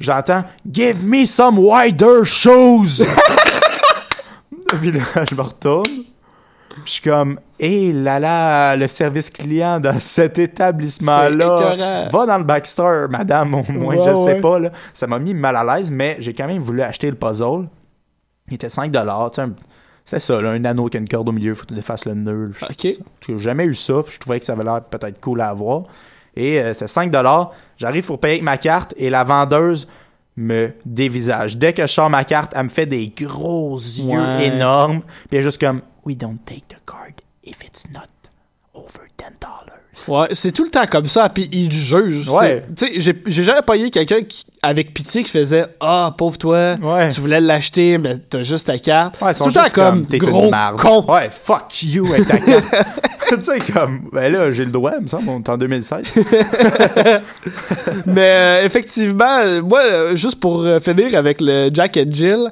[0.00, 3.02] j'entends «Give me some wider shoes!»
[4.80, 6.04] Puis là, je me retourne.
[6.84, 12.06] Je suis comme, hé là là, le service client dans cet établissement-là.
[12.12, 14.40] Va dans le backstore, madame, au moins, Ouais, je sais ouais.
[14.40, 14.58] pas.
[14.60, 14.70] Là.
[14.92, 17.66] Ça m'a mis mal à l'aise, mais j'ai quand même voulu acheter le puzzle.
[18.50, 19.54] Il était 5 tu sais, un-
[20.04, 22.06] C'est ça, là, un anneau qui a une corde au milieu, faut que tu défasses
[22.06, 22.52] le nœud.
[22.62, 22.86] OK.
[23.26, 25.82] J'ai jamais eu ça, puis je trouvais que ça avait l'air peut-être cool à avoir.
[26.34, 27.12] Et euh, c'était 5
[27.76, 29.86] J'arrive pour payer avec ma carte et la vendeuse
[30.36, 31.56] me dévisage.
[31.58, 34.46] Dès que je sors ma carte, elle me fait des gros yeux Ouais.
[34.46, 35.00] énormes.
[35.02, 37.12] Puis elle est juste comme We don't take the card
[37.44, 38.06] if it's not
[38.72, 39.32] over 10
[40.06, 42.28] Ouais, c'est tout le temps comme ça, puis il juge.
[42.28, 42.64] Ouais.
[42.76, 47.08] Tu sais, j'ai- jamais payé quelqu'un qui, avec pitié qui faisait Ah, pauvre toi, Ouais.
[47.08, 49.20] tu voulais l'acheter, mais t'as juste ta carte.
[49.20, 51.04] Ouais, ils c'est tout le temps comme, t'es gros con.
[51.08, 52.64] Ouais, fuck you avec ta carte.
[53.28, 56.02] tu sais, comme, ben là, j'ai le droit, il me semble, on est en 2016.
[58.06, 62.50] Mais euh, effectivement, moi, euh, juste pour euh, finir avec le Jack and Jill,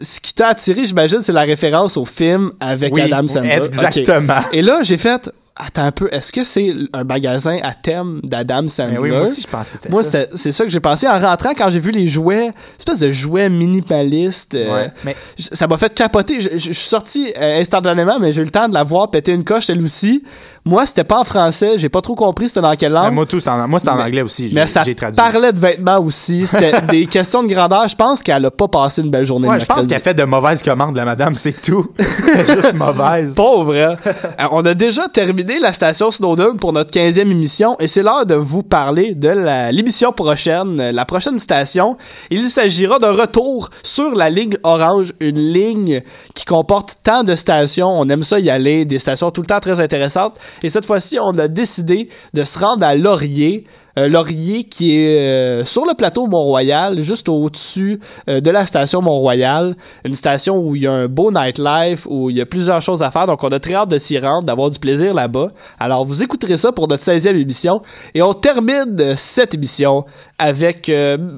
[0.00, 3.60] ce qui t'a attiré, j'imagine, c'est la référence au film avec Oui, Adam Sandler.
[3.64, 4.40] exactement.
[4.52, 5.30] Et là, j'ai fait.
[5.56, 8.94] Attends un peu, est-ce que c'est un magasin à thème d'Adam Sandler?
[8.96, 10.20] Ben oui, moi aussi, je pensais que c'était Moi, ça.
[10.34, 13.50] c'est ça que j'ai pensé en rentrant quand j'ai vu les jouets, espèce de jouets
[13.50, 14.54] minimalistes.
[14.54, 16.40] euh, Ouais, mais ça m'a fait capoter.
[16.40, 19.10] Je, je- je suis sorti euh, instantanément, mais j'ai eu le temps de la voir
[19.10, 20.22] péter une coche elle aussi.
[20.64, 23.04] Moi, c'était pas en français, j'ai pas trop compris c'était dans quelle langue.
[23.04, 24.50] Ben, moi, tout, en, moi, c'est en Mais- anglais aussi.
[24.52, 24.82] mais ça
[25.16, 26.46] parlait de vêtements aussi.
[26.46, 27.88] C'était des questions de grandeur.
[27.88, 29.48] Je pense qu'elle a pas passé une belle journée.
[29.48, 31.86] Ouais, je pense qu'elle fait de mauvaises commandes, la madame, c'est tout.
[31.98, 33.34] Juste mauvaise.
[33.34, 33.96] Pauvre, hein?
[34.06, 38.26] Euh, On a déjà terminé la station Snowden pour notre 15e émission et c'est l'heure
[38.26, 39.30] de vous parler de
[39.72, 40.78] l'émission prochaine.
[40.78, 41.96] Euh, La prochaine station,
[42.30, 46.02] il s'agira d'un retour sur la ligne orange, une ligne
[46.34, 47.88] qui comporte tant de stations.
[47.98, 50.36] On aime ça y aller, des stations tout le temps très intéressantes.
[50.62, 53.64] Et cette fois-ci, on a décidé de se rendre à Laurier.
[53.98, 59.02] Euh, Laurier qui est euh, sur le plateau Mont-Royal, juste au-dessus euh, de la station
[59.02, 62.80] Mont-Royal, une station où il y a un beau nightlife, où il y a plusieurs
[62.80, 65.48] choses à faire, donc on a très hâte de s'y rendre, d'avoir du plaisir là-bas.
[65.78, 67.82] Alors vous écouterez ça pour notre 16e émission,
[68.14, 70.04] et on termine cette émission
[70.38, 70.90] avec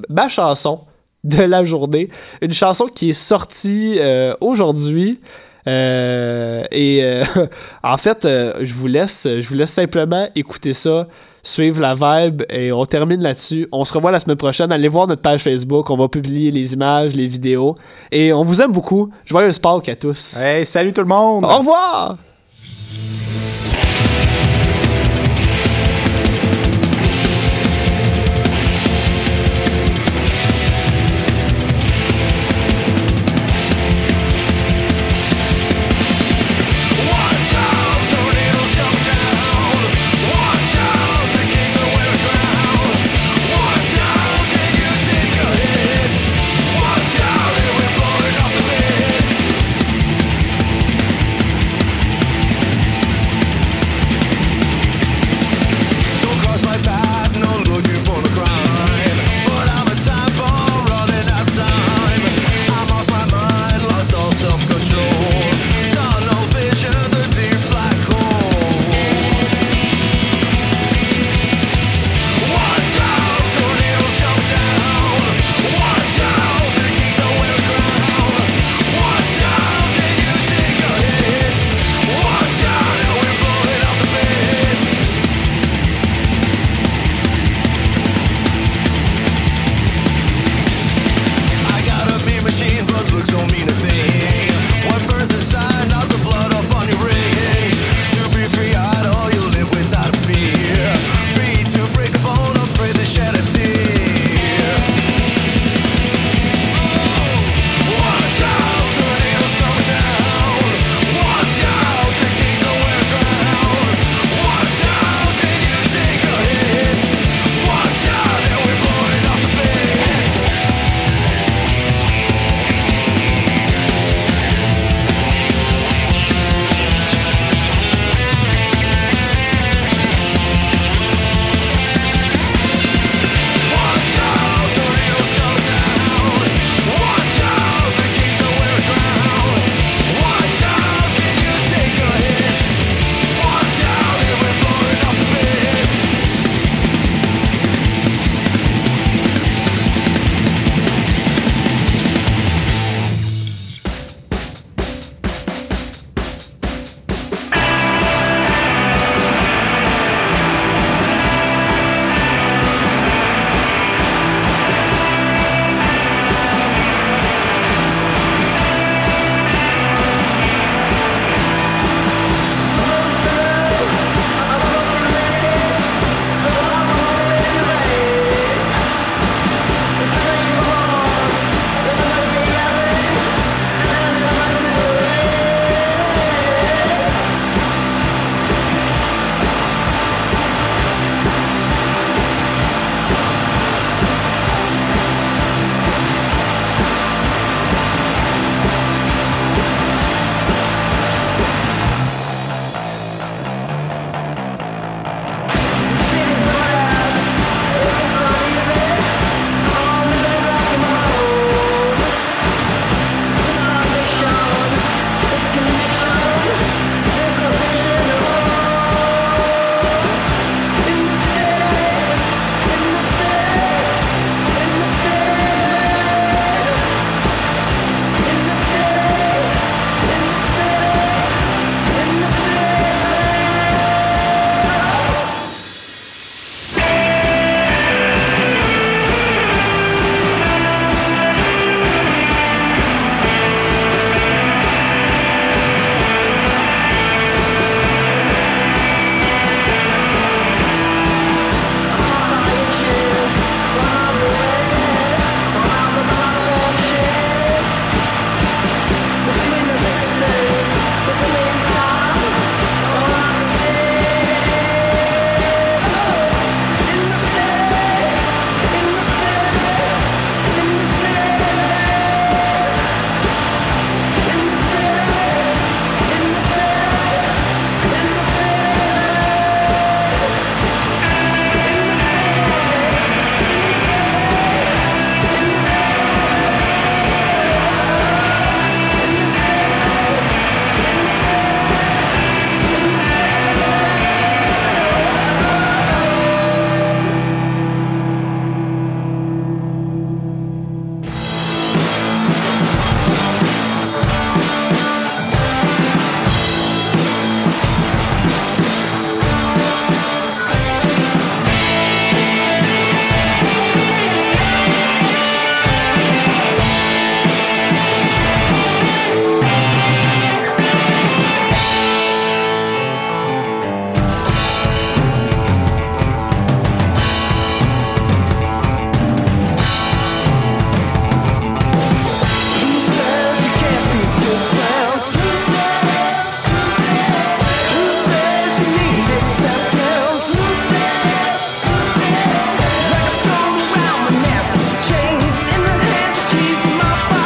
[0.09, 0.81] ma chanson
[1.23, 2.09] de la journée,
[2.41, 3.97] une chanson qui est sortie
[4.41, 5.19] aujourd'hui.
[5.67, 7.23] Euh, et euh,
[7.83, 11.07] en fait, euh, je vous laisse, je vous laisse simplement écouter ça,
[11.41, 13.67] suivre la vibe et on termine là-dessus.
[13.71, 14.71] On se revoit la semaine prochaine.
[14.71, 17.75] Allez voir notre page Facebook, on va publier les images, les vidéos
[18.11, 19.09] et on vous aime beaucoup.
[19.25, 20.37] Joyeux sport à tous.
[20.37, 21.43] Hey, salut tout le monde!
[21.43, 22.17] Au revoir.